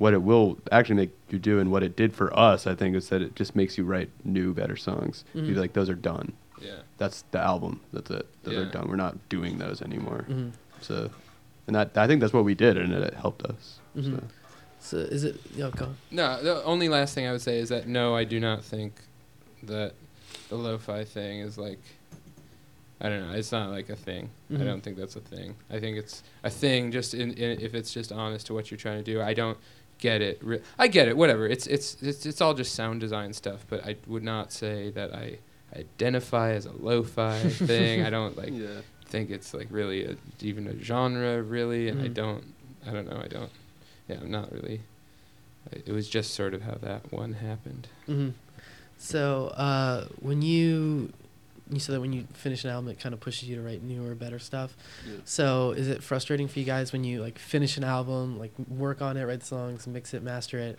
what 0.00 0.14
it 0.14 0.22
will 0.22 0.56
actually 0.72 0.94
make 0.96 1.10
you 1.28 1.38
do 1.38 1.58
and 1.60 1.70
what 1.70 1.82
it 1.82 1.94
did 1.94 2.14
for 2.14 2.36
us. 2.36 2.66
I 2.66 2.74
think 2.74 2.96
is 2.96 3.10
that 3.10 3.20
it 3.20 3.36
just 3.36 3.54
makes 3.54 3.76
you 3.76 3.84
write 3.84 4.08
new, 4.24 4.54
better 4.54 4.74
songs. 4.74 5.24
You'd 5.34 5.46
be 5.48 5.52
Mhm. 5.52 5.56
like, 5.58 5.72
those 5.74 5.90
are 5.90 5.94
done. 5.94 6.32
yeah. 6.62 6.80
That's 6.98 7.22
the 7.30 7.38
album. 7.38 7.80
That's 7.92 8.10
it. 8.10 8.26
Those 8.42 8.54
are 8.58 8.70
done. 8.70 8.88
We're 8.88 8.96
not 8.96 9.16
doing 9.30 9.56
those 9.58 9.80
anymore. 9.82 10.24
Mhm. 10.28 10.52
So, 10.82 11.10
and 11.66 11.74
that 11.76 11.96
I 11.96 12.06
think 12.06 12.20
that's 12.22 12.32
what 12.34 12.44
we 12.44 12.54
did, 12.54 12.76
and 12.78 12.92
it 12.92 13.14
helped 13.14 13.42
us. 13.44 13.78
Mhm. 13.96 14.22
So 14.78 14.96
is 14.98 15.24
it? 15.24 15.40
Yeah, 15.54 15.70
go. 15.76 15.84
on. 15.86 15.96
No, 16.10 16.42
the 16.42 16.62
only 16.64 16.88
last 16.90 17.14
thing 17.14 17.26
I 17.26 17.32
would 17.32 17.40
say 17.42 17.58
is 17.58 17.68
that 17.70 17.86
no, 17.88 18.14
I 18.16 18.24
do 18.24 18.38
not 18.40 18.62
think 18.64 18.92
that 19.62 19.92
the 20.50 20.56
lo-fi 20.56 21.04
thing 21.04 21.40
is 21.40 21.56
like 21.58 21.78
I 23.02 23.08
don't 23.08 23.26
know. 23.26 23.34
It's 23.34 23.50
not 23.52 23.70
like 23.70 23.88
a 23.88 23.96
thing. 23.96 24.28
Mhm. 24.52 24.60
I 24.60 24.64
don't 24.64 24.82
think 24.82 24.98
that's 24.98 25.16
a 25.16 25.20
thing. 25.20 25.54
I 25.70 25.80
think 25.80 25.96
it's 25.96 26.22
a 26.44 26.50
thing 26.50 26.92
just 26.92 27.14
in, 27.14 27.32
in 27.32 27.58
if 27.58 27.72
it's 27.74 27.94
just 27.94 28.12
honest 28.12 28.46
to 28.48 28.54
what 28.54 28.70
you're 28.70 28.76
trying 28.76 29.02
to 29.02 29.12
do. 29.12 29.22
I 29.22 29.32
don't 29.32 29.56
get 30.00 30.20
it. 30.22 30.38
Re- 30.42 30.62
I 30.78 30.88
get 30.88 31.08
it. 31.08 31.16
Whatever. 31.16 31.46
It's 31.46 31.66
it's 31.66 31.96
it's 32.02 32.26
it's 32.26 32.40
all 32.40 32.54
just 32.54 32.74
sound 32.74 33.00
design 33.00 33.32
stuff. 33.32 33.64
But 33.68 33.84
I 33.86 33.96
would 34.06 34.22
not 34.24 34.52
say 34.52 34.90
that 34.90 35.14
I 35.14 35.38
identify 35.76 36.52
as 36.52 36.66
a 36.66 36.72
lo-fi 36.72 37.38
thing. 37.48 38.02
I 38.02 38.10
don't 38.10 38.36
like 38.36 38.50
yeah. 38.52 38.80
think 39.06 39.30
it's 39.30 39.54
like 39.54 39.68
really 39.70 40.04
a, 40.04 40.16
even 40.40 40.66
a 40.66 40.82
genre 40.82 41.42
really, 41.42 41.88
and 41.88 42.00
I 42.02 42.08
Mhm. 42.08 42.14
don't. 42.14 42.44
I 42.86 42.90
don't 42.92 43.08
know. 43.08 43.20
I 43.22 43.28
don't. 43.28 43.50
Yeah, 44.08 44.16
I'm 44.20 44.30
not 44.30 44.50
really. 44.52 44.80
I, 45.72 45.76
it 45.86 45.92
was 45.92 46.08
just 46.08 46.34
sort 46.34 46.54
of 46.54 46.62
how 46.62 46.74
that 46.82 47.12
one 47.12 47.34
happened. 47.34 47.88
hmm 48.06 48.30
So 48.98 49.48
uh, 49.56 50.06
when 50.20 50.42
you 50.42 51.12
you 51.70 51.80
said 51.80 51.94
that 51.94 52.00
when 52.00 52.12
you 52.12 52.26
finish 52.32 52.64
an 52.64 52.70
album, 52.70 52.90
it 52.90 52.98
kind 53.00 53.12
of 53.12 53.20
pushes 53.20 53.48
you 53.48 53.56
to 53.56 53.62
write 53.62 53.82
newer, 53.82 54.14
better 54.14 54.38
stuff. 54.38 54.76
Yeah. 55.06 55.16
So 55.24 55.72
is 55.72 55.88
it 55.88 56.02
frustrating 56.02 56.48
for 56.48 56.58
you 56.58 56.64
guys 56.64 56.92
when 56.92 57.04
you 57.04 57.20
like 57.22 57.38
finish 57.38 57.76
an 57.76 57.84
album, 57.84 58.38
like 58.38 58.52
work 58.68 59.00
on 59.02 59.16
it, 59.16 59.24
write 59.24 59.42
songs, 59.44 59.86
mix 59.86 60.12
it, 60.14 60.22
master 60.22 60.58
it, 60.58 60.78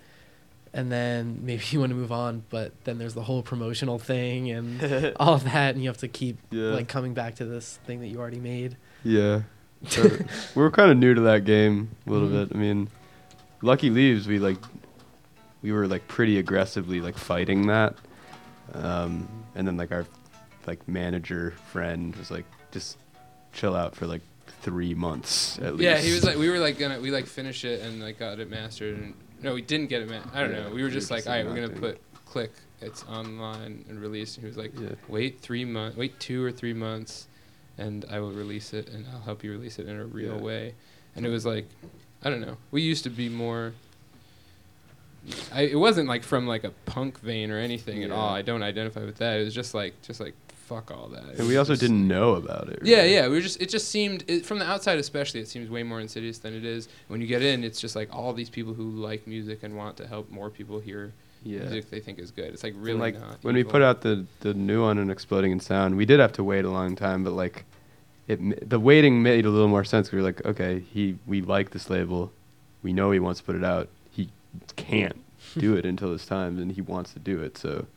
and 0.74 0.92
then 0.92 1.40
maybe 1.44 1.64
you 1.70 1.80
want 1.80 1.92
to 1.92 1.96
move 1.96 2.12
on, 2.12 2.44
but 2.50 2.72
then 2.84 2.98
there's 2.98 3.14
the 3.14 3.24
whole 3.24 3.42
promotional 3.44 4.00
thing 4.00 4.50
and 4.52 5.14
all 5.20 5.34
of 5.36 5.44
that, 5.46 5.76
and 5.76 5.84
you 5.84 5.90
have 5.90 5.98
to 5.98 6.08
keep 6.08 6.38
Yeah. 6.52 6.72
like 6.72 6.88
coming 6.88 7.14
back 7.14 7.36
to 7.36 7.46
this 7.46 7.80
thing 7.86 8.00
that 8.02 8.08
you 8.08 8.20
already 8.20 8.40
made. 8.40 8.78
Yeah. 9.04 9.42
We 10.56 10.62
were 10.62 10.70
kind 10.72 10.92
of 10.92 10.98
new 10.98 11.14
to 11.16 11.22
that 11.22 11.44
game 11.46 11.90
a 12.06 12.10
little 12.12 12.28
Mhm. 12.28 12.50
bit. 12.50 12.56
I 12.56 12.60
mean, 12.60 12.90
Lucky 13.64 13.90
Leaves, 13.90 14.28
we 14.28 14.38
like, 14.40 14.58
we 15.64 15.72
were 15.72 15.88
like 15.88 16.08
pretty 16.08 16.38
aggressively 16.38 17.02
like 17.02 17.18
fighting 17.18 17.68
that, 17.68 17.96
um, 18.74 19.28
and 19.56 19.68
then 19.68 19.78
like 19.78 19.92
our 19.92 20.06
like 20.68 20.88
manager 20.88 21.54
friend 21.72 22.16
was 22.16 22.32
like, 22.32 22.46
just 22.72 22.98
chill 23.54 23.76
out 23.76 23.96
for 23.96 24.06
like 24.08 24.22
three 24.62 24.94
months 24.94 25.58
at 25.60 25.74
least. 25.76 25.84
Yeah, 25.84 25.98
he 25.98 26.14
was 26.14 26.24
like, 26.24 26.38
we 26.38 26.50
were 26.50 26.60
like 26.60 26.78
gonna, 26.78 27.00
we 27.00 27.12
like 27.12 27.26
finish 27.26 27.66
it 27.66 27.82
and 27.82 28.02
like 28.02 28.20
got 28.20 28.40
it 28.40 28.50
mastered, 28.50 28.98
and 28.98 29.14
no, 29.42 29.54
we 29.54 29.62
didn't 29.62 29.88
get 29.88 30.02
it. 30.04 30.10
Ma- 30.10 30.22
I 30.34 30.42
don't 30.42 30.52
Yeah, 30.52 30.64
know. 30.64 30.70
We 30.70 30.82
were 30.84 30.88
we 30.90 30.94
just 30.94 31.10
were 31.10 31.18
like, 31.18 31.28
all 31.28 31.34
right, 31.34 31.46
we're 31.46 31.56
gonna 31.56 31.68
doing 31.70 31.80
put 31.80 32.02
click. 32.26 32.52
It's 32.82 33.04
online 33.04 33.86
and 33.90 34.00
released. 34.00 34.38
And 34.38 34.44
he 34.44 34.48
was 34.48 34.58
like, 34.58 34.72
Yeah. 34.80 34.90
wait 35.08 35.40
three 35.40 35.66
months, 35.66 35.98
wait 35.98 36.20
two 36.20 36.44
or 36.44 36.52
three 36.52 36.74
months, 36.74 37.28
and 37.78 38.06
I 38.10 38.20
will 38.20 38.32
release 38.32 38.74
it, 38.74 38.90
and 38.90 39.06
I'll 39.14 39.22
help 39.22 39.44
you 39.44 39.52
release 39.52 39.78
it 39.80 39.88
in 39.88 40.00
a 40.00 40.06
real 40.06 40.36
Yeah. 40.38 40.42
way. 40.42 40.76
And 41.16 41.26
it 41.26 41.30
was 41.30 41.46
like, 41.46 41.66
I 42.24 42.30
don't 42.30 42.42
know. 42.42 42.58
We 42.72 42.82
used 42.82 43.04
to 43.04 43.10
be 43.10 43.30
more. 43.30 43.74
I, 45.54 45.62
it 45.64 45.76
wasn't 45.76 46.08
like 46.08 46.24
from 46.24 46.48
like 46.48 46.64
a 46.64 46.72
punk 46.86 47.20
vein 47.20 47.52
or 47.52 47.58
anything 47.60 48.04
at 48.04 48.12
all. 48.12 48.30
I 48.34 48.42
don't 48.42 48.64
identify 48.64 49.04
with 49.06 49.18
that. 49.18 49.40
It 49.40 49.44
was 49.46 49.54
just 49.54 49.74
like, 49.76 49.94
just 50.02 50.20
like 50.20 50.34
fuck 50.74 50.92
all 50.92 51.08
that. 51.10 51.24
It 51.34 51.40
And 51.40 51.48
we 51.48 51.58
also 51.58 51.74
just- 51.74 51.82
didn't 51.82 52.08
know 52.08 52.36
about 52.36 52.70
it. 52.70 52.80
yeah, 52.84 52.98
really. 52.98 53.14
yeah. 53.14 53.28
We 53.28 53.42
just. 53.42 53.62
It 53.62 53.70
just 53.70 53.90
seemed 53.90 54.24
it, 54.28 54.46
from 54.46 54.60
the 54.60 54.66
outside, 54.66 54.98
especially, 55.00 55.40
it 55.42 55.48
seems 55.48 55.70
way 55.70 55.84
more 55.84 56.00
insidious 56.00 56.38
than 56.40 56.54
it 56.54 56.64
is. 56.66 56.88
When 57.10 57.20
you 57.22 57.28
get 57.28 57.42
in, 57.42 57.64
it's 57.64 57.80
just 57.82 57.96
like 57.96 58.10
all 58.16 58.34
these 58.34 58.50
people 58.50 58.74
who 58.74 58.90
like 58.92 59.28
music 59.28 59.60
and 59.64 59.76
want 59.76 59.98
to 59.98 60.08
help 60.08 60.30
more 60.32 60.50
people 60.50 60.80
hear 60.80 61.12
Yeah. 61.44 61.60
music 61.60 61.90
they 61.90 62.00
think 62.00 62.20
is 62.20 62.32
good. 62.32 62.54
It's 62.54 62.64
like 62.64 62.74
And, 62.76 62.84
really 62.84 63.00
like 63.00 63.20
not. 63.20 63.38
when 63.42 63.56
we 63.56 63.64
put 63.64 63.82
out 63.82 64.02
the 64.02 64.26
the 64.42 64.54
new 64.54 64.82
one 64.84 64.98
and 64.98 65.10
exploding 65.12 65.52
in 65.52 65.60
sound 65.60 65.98
we 65.98 66.06
did 66.06 66.20
have 66.20 66.32
to 66.34 66.44
wait 66.44 66.66
a 66.66 66.70
long 66.70 66.96
time 66.96 67.24
but 67.24 67.34
like 67.34 67.66
it 68.28 68.70
the 68.70 68.80
waiting 68.80 69.24
made 69.24 69.46
a 69.46 69.50
little 69.50 69.68
more 69.68 69.84
sense 69.84 70.12
we 70.12 70.18
were 70.20 70.24
like 70.24 70.46
okay 70.46 70.74
he 70.94 71.18
we 71.26 71.42
like 71.42 71.72
this 71.72 71.90
label 71.90 72.32
we 72.84 72.94
know 72.94 73.10
he 73.12 73.20
wants 73.20 73.40
to 73.40 73.46
put 73.46 73.56
it 73.56 73.64
out 73.64 73.90
he 74.12 74.30
can't 74.76 75.18
do 75.58 75.76
it 75.76 75.84
until 75.92 76.12
this 76.12 76.26
time 76.28 76.60
and 76.60 76.74
he 76.74 76.82
wants 76.82 77.12
to 77.14 77.20
do 77.20 77.42
it 77.42 77.58
so 77.58 77.88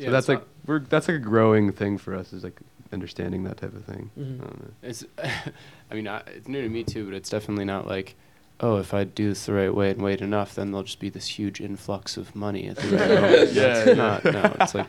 Yeah, 0.00 0.06
so 0.08 0.12
that's 0.12 0.28
like 0.28 0.38
not- 0.38 0.48
we're 0.66 0.78
that's 0.80 1.08
like 1.08 1.16
a 1.18 1.20
growing 1.20 1.72
thing 1.72 1.98
for 1.98 2.14
us 2.14 2.32
is 2.32 2.42
like 2.44 2.60
understanding 2.92 3.44
that 3.44 3.56
type 3.58 3.74
of 3.74 3.84
thing 3.84 4.10
Mhm. 4.18 4.40
I. 4.82 4.86
It's, 4.86 5.04
I 5.90 5.94
mean, 5.94 6.08
I, 6.08 6.18
it's 6.26 6.48
new 6.48 6.62
to 6.62 6.68
me 6.68 6.82
too, 6.84 7.04
but 7.04 7.14
it's 7.14 7.30
definitely 7.30 7.64
not 7.64 7.86
like, 7.86 8.14
oh, 8.60 8.78
if 8.78 8.92
I 8.94 9.04
do 9.04 9.28
this 9.28 9.46
the 9.46 9.52
right 9.52 9.74
way 9.74 9.90
and 9.90 10.02
wait 10.02 10.20
enough, 10.20 10.54
then 10.54 10.70
there'll 10.72 10.82
just 10.84 11.00
be 11.00 11.08
this 11.10 11.26
huge 11.26 11.60
influx 11.60 12.16
of 12.16 12.34
money 12.34 12.66
at 12.68 12.76
the 12.76 12.96
right 12.96 13.08
moment. 13.20 13.52
Yeah, 13.52 13.62
That's 13.62 13.86
yeah. 13.88 13.94
not. 13.94 14.24
No, 14.24 14.56
it's 14.60 14.74
like, 14.74 14.86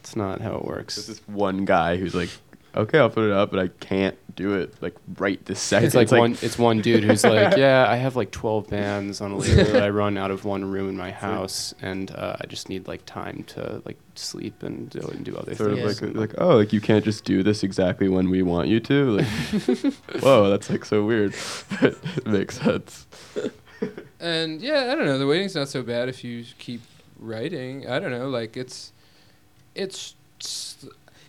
it's 0.00 0.16
not 0.16 0.40
how 0.40 0.54
it 0.56 0.62
There's 0.64 0.66
works. 0.66 1.06
this 1.06 1.20
one 1.28 1.64
guy 1.64 1.96
who's 1.96 2.14
like 2.14 2.30
okay 2.76 3.00
i'll 3.00 3.10
put 3.10 3.24
it 3.24 3.32
up 3.32 3.50
but 3.50 3.58
i 3.58 3.66
can't 3.80 4.16
do 4.36 4.54
it 4.54 4.72
like 4.80 4.94
right 5.18 5.44
this 5.46 5.58
second 5.58 5.86
It's 5.86 5.94
like 5.96 6.08
one. 6.12 6.38
It's 6.40 6.56
one 6.56 6.80
dude 6.80 7.02
who's 7.02 7.24
like, 7.36 7.56
yeah, 7.56 7.84
I 7.88 7.96
have 7.96 8.14
like 8.14 8.30
twelve 8.30 8.68
bands 8.70 9.20
on 9.20 9.32
a 9.32 9.36
label 9.36 9.64
that 9.72 9.82
I 9.82 9.88
run 9.90 10.16
out 10.16 10.30
of 10.30 10.44
one 10.44 10.64
room 10.64 10.88
in 10.88 10.96
my 10.96 11.10
house, 11.10 11.74
and 11.82 12.10
uh, 12.12 12.36
I 12.40 12.46
just 12.46 12.68
need 12.68 12.86
like 12.86 13.04
time 13.06 13.42
to 13.48 13.82
like 13.84 13.98
sleep 14.20 14.62
and 14.62 14.90
do 14.90 15.00
and 15.00 15.24
do 15.24 15.36
other 15.36 15.54
sort 15.54 15.74
things. 15.74 16.00
of 16.02 16.14
like 16.16 16.30
like 16.32 16.34
oh 16.40 16.56
like 16.56 16.72
you 16.72 16.80
can't 16.80 17.04
just 17.04 17.24
do 17.24 17.42
this 17.42 17.62
exactly 17.62 18.08
when 18.08 18.30
we 18.30 18.42
want 18.42 18.68
you 18.68 18.80
to 18.80 19.10
like 19.18 19.26
whoa 20.22 20.48
that's 20.50 20.68
like 20.70 20.84
so 20.84 21.04
weird 21.04 21.34
but 21.80 21.96
it 22.16 22.26
makes 22.26 22.58
sense 22.60 23.06
And 24.20 24.60
yeah, 24.60 24.90
I 24.92 24.94
don't 24.94 25.06
know. 25.06 25.16
The 25.16 25.26
waiting's 25.26 25.54
not 25.54 25.68
so 25.68 25.82
bad 25.82 26.10
if 26.10 26.22
you 26.22 26.44
keep 26.58 26.82
writing. 27.18 27.88
I 27.88 27.98
don't 27.98 28.10
know. 28.10 28.28
Like 28.28 28.54
it's, 28.54 28.92
it's, 29.74 30.14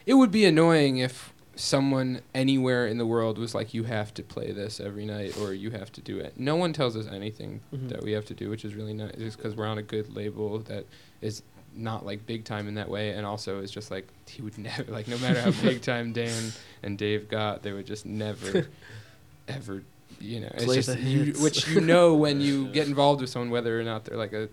it 0.05 0.15
would 0.15 0.31
be 0.31 0.43
annoying 0.43 0.97
if 0.97 1.31
someone 1.55 2.19
anywhere 2.35 2.85
in 2.87 2.97
the 2.97 3.05
world 3.05 3.37
was 3.37 3.55
like, 3.55 3.73
you 3.73 3.83
have 3.85 4.13
to 4.15 4.23
play 4.23 4.51
this 4.51 4.81
every 4.81 5.05
night 5.05 5.37
or 5.37 5.53
you 5.53 5.71
have 5.71 5.91
to 5.93 6.01
do 6.01 6.17
it. 6.19 6.33
No 6.37 6.57
one 6.57 6.73
tells 6.73 6.97
us 6.97 7.07
anything 7.07 7.61
Mhm. 7.73 7.87
that 7.89 8.03
we 8.03 8.11
have 8.11 8.25
to 8.25 8.33
do, 8.33 8.49
which 8.49 8.65
is 8.65 8.75
really 8.75 8.93
nice. 8.93 9.15
Just 9.17 9.37
because 9.37 9.55
we're 9.55 9.67
on 9.67 9.77
a 9.77 9.83
good 9.83 10.13
label 10.13 10.59
that 10.59 10.85
is 11.21 11.43
not 11.76 12.05
like 12.05 12.26
big 12.26 12.43
time 12.43 12.67
in 12.67 12.76
that 12.76 12.89
way, 12.89 13.11
and 13.11 13.26
also 13.26 13.61
is 13.61 13.72
just 13.72 13.91
like 13.91 14.07
he 14.28 14.41
would 14.41 14.57
never 14.57 14.91
like 14.91 15.07
no 15.07 15.17
matter 15.19 15.41
how 15.41 15.51
big 15.61 15.82
time 15.91 16.13
Dan 16.13 16.51
and 16.84 16.97
Dave 16.97 17.30
got, 17.30 17.63
they 17.63 17.72
would 17.72 17.86
just 17.86 18.05
never, 18.05 18.67
ever. 19.47 19.84
You 20.19 20.41
know, 20.41 20.51
it's 20.53 20.86
just 20.86 20.99
you, 20.99 21.34
which 21.39 21.67
you 21.69 21.82
know 21.82 22.13
when 22.13 22.41
you 22.41 22.67
get 22.67 22.88
involved 22.88 23.22
with 23.22 23.30
someone, 23.30 23.49
whether 23.49 23.80
or 23.80 23.84
not 23.84 24.05
they're 24.05 24.17
like 24.17 24.34
a 24.34 24.49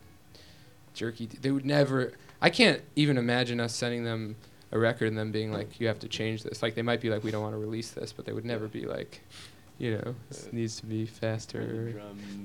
jerky. 0.94 1.26
They 1.26 1.50
would 1.50 1.66
never. 1.66 2.12
I 2.40 2.50
can't 2.50 2.80
even 2.96 3.18
imagine 3.18 3.60
us 3.60 3.74
sending 3.74 4.04
them 4.04 4.36
a 4.70 4.78
record 4.78 5.08
and 5.08 5.18
them 5.18 5.30
being 5.30 5.52
like, 5.52 5.70
mm. 5.70 5.80
"You 5.80 5.88
have 5.88 5.98
to 6.00 6.08
change 6.08 6.42
this." 6.42 6.62
Like 6.62 6.74
they 6.74 6.82
might 6.82 7.00
be 7.00 7.10
like, 7.10 7.22
"We 7.22 7.30
don't 7.30 7.42
want 7.42 7.54
to 7.54 7.58
release 7.58 7.90
this," 7.90 8.12
but 8.12 8.24
they 8.24 8.32
would 8.32 8.46
never 8.46 8.66
be 8.66 8.86
like, 8.86 9.20
you 9.78 9.92
know, 9.92 10.14
this 10.28 10.48
needs 10.52 10.76
to 10.80 10.86
be 10.86 11.06
faster. 11.06 11.94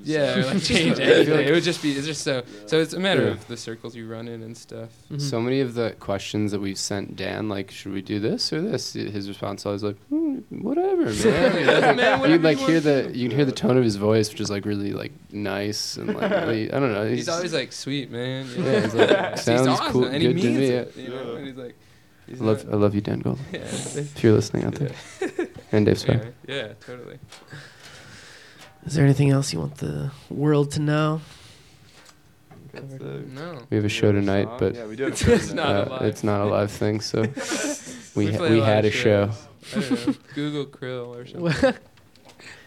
Yeah, 0.03 0.37
or, 0.37 0.45
like 0.53 0.63
change 0.63 0.99
I 0.99 1.03
anything. 1.03 1.47
it 1.47 1.51
would 1.51 1.63
just 1.63 1.81
be. 1.81 1.93
It's 1.93 2.05
just 2.05 2.21
so. 2.23 2.43
So 2.67 2.79
it's 2.79 2.93
a 2.93 2.99
matter 2.99 3.23
Yeah. 3.23 3.31
of 3.31 3.47
the 3.47 3.57
circles 3.57 3.95
you 3.95 4.07
run 4.07 4.27
in 4.27 4.43
and 4.43 4.55
stuff. 4.55 4.89
Mhm. 5.11 5.19
So 5.19 5.41
many 5.41 5.59
of 5.59 5.73
the 5.73 5.95
questions 5.99 6.51
that 6.51 6.61
we've 6.61 6.77
sent 6.77 7.15
Dan, 7.15 7.49
like, 7.49 7.71
should 7.71 7.91
we 7.93 8.01
do 8.03 8.19
this 8.19 8.53
or 8.53 8.61
this? 8.61 8.93
His 8.93 9.27
response 9.27 9.65
always 9.65 9.81
like, 9.83 9.97
"Hmm, 10.09 10.39
whatever, 10.49 11.05
man. 11.05 11.13
Yeah, 11.65 11.93
man, 11.93 12.19
whatever 12.19 12.27
You'd 12.27 12.43
like 12.43 12.59
you 12.59 12.65
hear 12.67 12.81
want 12.81 13.11
the 13.11 13.17
you 13.17 13.27
can 13.29 13.37
hear 13.37 13.45
the 13.45 13.51
tone 13.51 13.77
of 13.77 13.83
his 13.83 13.95
voice, 13.95 14.29
which 14.29 14.39
is 14.41 14.51
like 14.51 14.65
really 14.65 14.91
like 14.93 15.11
nice 15.31 15.97
and 15.97 16.13
like 16.15 16.29
really, 16.45 16.71
I 16.71 16.79
don't 16.79 16.93
know. 16.93 17.07
He's, 17.09 17.29
always 17.29 17.53
like, 17.53 17.71
"Sweet 17.71 18.11
man." 18.11 18.45
you 18.55 18.63
Yeah, 18.63 18.81
he's 18.81 18.93
like, 18.93 19.31
He's 19.31 19.41
"Sounds 19.41 19.67
awesome, 19.67 19.91
cool, 19.91 20.05
and 20.05 20.21
he 20.21 20.27
good 20.33 20.41
to 20.41 20.47
means 20.49 20.57
me." 20.59 20.65
it. 20.67 20.95
You 20.97 21.07
know, 21.09 21.31
Yeah. 21.31 21.37
and 21.37 21.47
he's 21.47 21.57
like, 21.57 21.75
he's 22.27 22.41
I 22.41 22.45
love 22.45 22.65
I 22.71 22.75
love 22.75 22.93
you, 22.95 23.01
Dan 23.01 23.19
Gold. 23.19 23.39
Yeah. 23.51 23.59
If 23.61 24.23
you're 24.23 24.33
listening 24.33 24.65
out 24.65 24.75
there, 24.75 24.91
and 25.73 25.85
Dave 25.85 25.99
Spade. 25.99 26.15
Anyway, 26.17 26.33
yeah, 26.47 26.73
totally. 26.85 27.19
Is 28.85 28.93
there 28.95 29.03
anything 29.03 29.29
else 29.31 29.51
you 29.53 29.59
want 29.59 29.77
the 29.77 30.11
world 30.29 30.71
to 30.73 30.79
know? 30.79 31.21
No. 32.73 33.59
We 33.69 33.77
have 33.77 33.85
a 33.85 33.89
show 33.89 34.11
tonight, 34.11 34.47
but 34.57 34.73
yeah 34.75 34.85
we 34.85 34.95
do 34.95 35.03
have 35.03 35.11
a 35.11 35.15
It's 35.15 35.21
show 35.23 35.37
tonight. 35.37 35.63
not 35.63 35.75
uh, 35.75 35.85
a 35.85 35.89
live 35.91 36.01
it's 36.03 36.23
not 36.23 36.41
a 36.41 36.45
live 36.45 36.71
thing. 36.71 37.01
So 37.01 37.21
we 38.15 38.31
ha- 38.33 38.43
we 38.43 38.59
lot 38.59 38.65
had 38.67 38.85
of 38.85 38.93
a 38.93 38.95
show. 38.95 39.31
shows. 39.61 39.85
I 39.85 39.95
don't 39.95 40.07
know. 40.07 40.13
Google 40.33 40.65
Krill 40.65 41.07
or 41.15 41.25
something. 41.61 41.73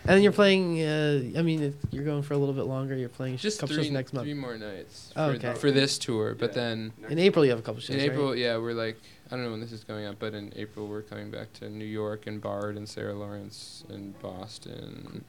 And 0.09 0.17
then 0.17 0.23
you're 0.23 0.33
playing. 0.33 0.81
Uh, 0.83 1.39
I 1.39 1.43
mean, 1.43 1.63
if 1.63 1.75
you're 1.91 2.05
going 2.05 2.23
for 2.23 2.35
a 2.35 2.39
little 2.39 2.55
bit 2.55 2.65
longer. 2.67 2.97
You're 2.97 3.09
playing 3.09 3.37
Just 3.39 3.59
a 3.59 3.61
couple 3.63 3.75
three, 3.77 3.85
shows 3.85 3.93
next 3.93 4.13
month. 4.13 4.25
three 4.25 4.35
more 4.35 4.57
nights 4.57 5.13
Oh, 5.17 5.31
for, 5.31 5.37
okay. 5.37 5.55
for 5.55 5.71
this 5.71 5.99
tour. 5.99 6.35
But 6.35 6.51
Yeah. 6.51 6.55
then 6.55 6.93
In 7.09 7.19
April, 7.19 7.45
you 7.45 7.51
have 7.51 7.59
a 7.59 7.63
couple 7.63 7.81
shows. 7.81 7.97
in 7.97 8.01
right? 8.03 8.11
April, 8.13 8.35
yeah, 8.37 8.57
we're 8.57 8.73
like 8.75 8.99
I 9.31 9.35
don't 9.35 9.45
know 9.45 9.51
when 9.51 9.61
this 9.61 9.73
is 9.73 9.83
going 9.85 10.07
up, 10.07 10.19
but 10.19 10.35
in 10.35 10.53
April 10.57 10.87
we're 10.87 11.03
coming 11.03 11.31
back 11.31 11.53
to 11.55 11.69
New 11.69 11.85
York 11.85 12.27
and 12.29 12.41
Bard 12.41 12.77
and 12.77 12.89
Sarah 12.89 13.15
Lawrence 13.15 13.85
and 13.89 14.17
Boston. 14.21 15.25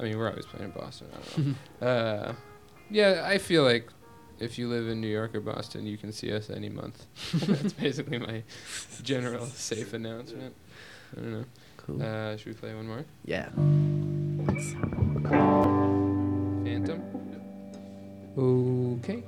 I 0.00 0.04
mean, 0.04 0.18
we're 0.18 0.28
always 0.30 0.46
playing 0.46 0.66
in 0.66 0.70
Boston. 0.80 1.08
I 1.12 1.36
don't 1.36 1.56
know. 1.82 1.86
uh, 1.86 2.34
yeah, 2.90 3.22
I 3.26 3.38
feel 3.38 3.62
like 3.62 3.88
if 4.40 4.58
you 4.58 4.68
live 4.68 4.88
in 4.88 5.00
New 5.00 5.08
York 5.08 5.34
or 5.34 5.40
Boston, 5.40 5.86
you 5.86 5.96
can 5.98 6.10
see 6.10 6.32
us 6.32 6.50
any 6.50 6.68
month. 6.68 7.06
That's 7.34 7.72
basically 7.74 8.18
my 8.18 8.42
general 9.02 9.46
safe 9.46 9.92
announcement. 9.92 10.54
I 11.16 11.20
don't 11.20 11.32
know. 11.32 11.44
Cool. 11.86 12.02
Uh, 12.02 12.36
should 12.36 12.46
we 12.46 12.54
play 12.54 12.74
one 12.74 12.86
more? 12.86 13.04
yeah. 13.24 13.48
Phantom. 16.64 17.00
Okay. 18.36 19.22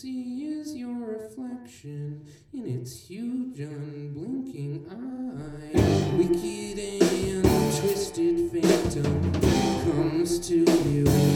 see 0.00 0.44
is 0.44 0.76
your 0.76 0.94
reflection 0.94 2.22
in 2.52 2.66
its 2.66 3.08
huge 3.08 3.60
unblinking 3.60 4.84
eye. 4.90 5.72
Wicked 6.18 6.78
and 6.78 7.44
twisted 7.80 8.50
phantom 8.52 9.32
comes 9.84 10.38
to 10.48 10.58
you. 10.90 11.35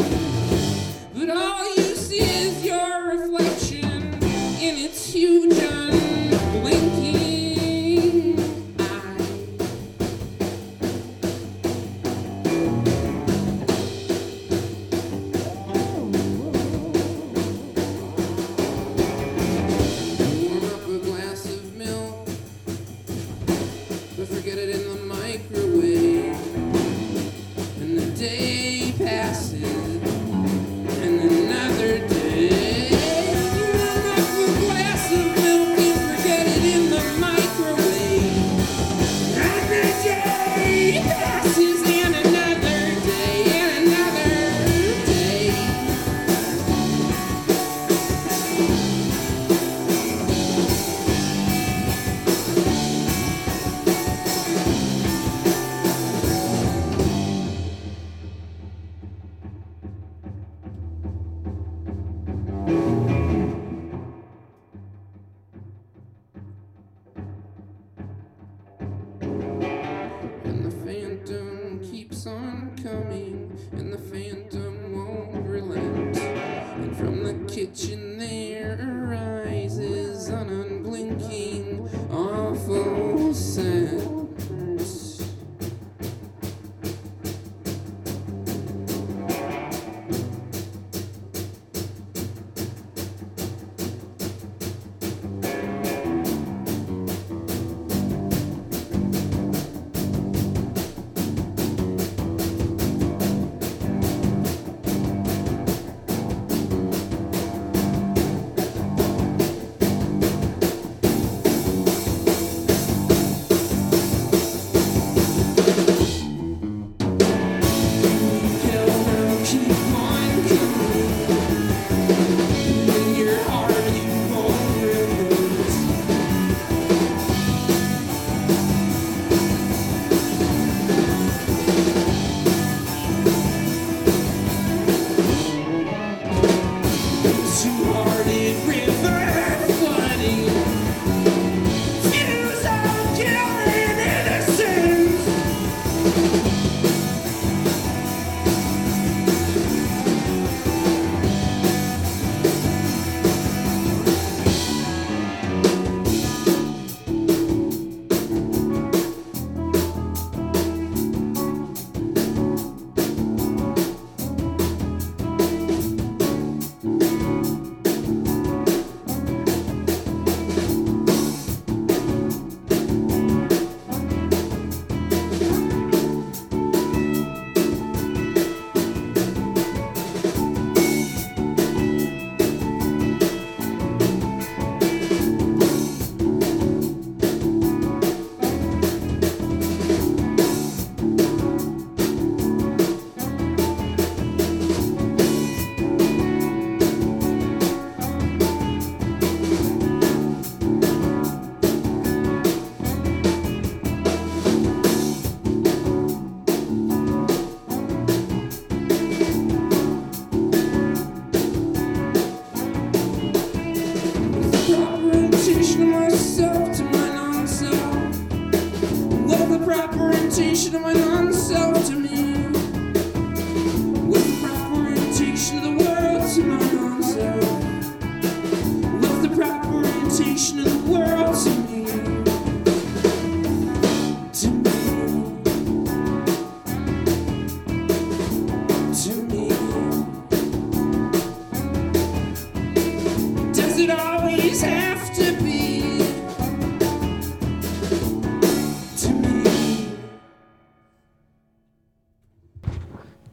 Keeps 72.25 72.83
coming, 72.83 73.51
and 73.73 73.93
the 73.93 73.99
phantom 73.99 74.70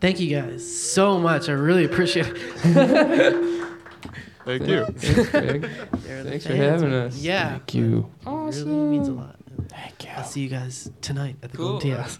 Thank 0.07 0.21
you 0.21 0.41
guys 0.41 0.65
so 0.65 1.19
much. 1.19 1.49
I 1.49 1.51
really 1.51 1.83
appreciate 1.83 2.27
it. 2.29 2.37
Thank 4.45 4.65
you. 4.65 4.85
Thanks, 4.85 5.29
Greg. 5.31 5.69
Thanks 5.99 6.47
for 6.47 6.55
having 6.55 6.93
us. 6.93 7.17
Yeah. 7.17 7.49
Thank 7.49 7.73
you. 7.73 8.09
Really 8.25 8.63
means 8.63 9.09
a 9.09 9.11
lot. 9.11 9.35
Thank 9.67 10.05
you. 10.05 10.09
I'll 10.15 10.23
see 10.23 10.39
you 10.39 10.47
guys 10.47 10.89
tonight 11.01 11.35
at 11.43 11.51
the 11.51 11.57
Cool. 11.57 11.71
Golden 11.71 11.91
Tias. 11.91 12.19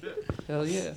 Hell 0.50 0.68
yeah. 0.68 0.96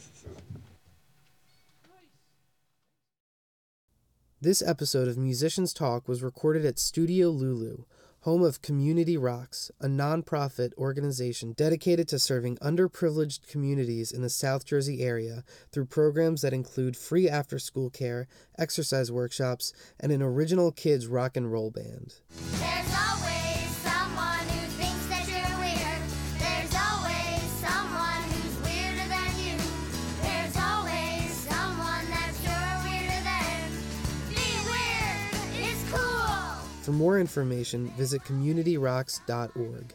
This 4.41 4.61
episode 4.61 5.07
of 5.07 5.17
Musicians 5.17 5.73
Talk 5.73 6.09
was 6.09 6.25
recorded 6.25 6.67
at 6.67 6.81
Studio 6.81 7.29
Lulu, 7.29 7.85
home 8.23 8.43
of 8.43 8.61
Community 8.61 9.17
Rocks, 9.17 9.71
a 9.81 9.87
nonprofit 9.87 10.75
organization 10.77 11.53
dedicated 11.53 12.07
to 12.09 12.19
serving 12.19 12.59
underprivileged 12.59 13.49
communities 13.49 14.13
in 14.13 14.21
the 14.21 14.29
South 14.29 14.67
Jersey 14.67 15.03
area 15.03 15.43
through 15.73 15.87
programs 15.87 16.43
that 16.43 16.53
include 16.53 16.99
free 16.99 17.29
after 17.31 17.59
school 17.59 17.89
care, 17.89 18.29
exercise 18.59 19.11
workshops, 19.11 19.73
and 19.99 20.13
an 20.13 20.23
original 20.23 20.71
kids 20.71 21.07
rock 21.07 21.37
and 21.37 21.51
roll 21.51 21.71
band. 21.71 22.17
For 36.91 36.97
more 36.97 37.21
information, 37.21 37.87
visit 37.91 38.25
communityrocks.org. 38.25 39.95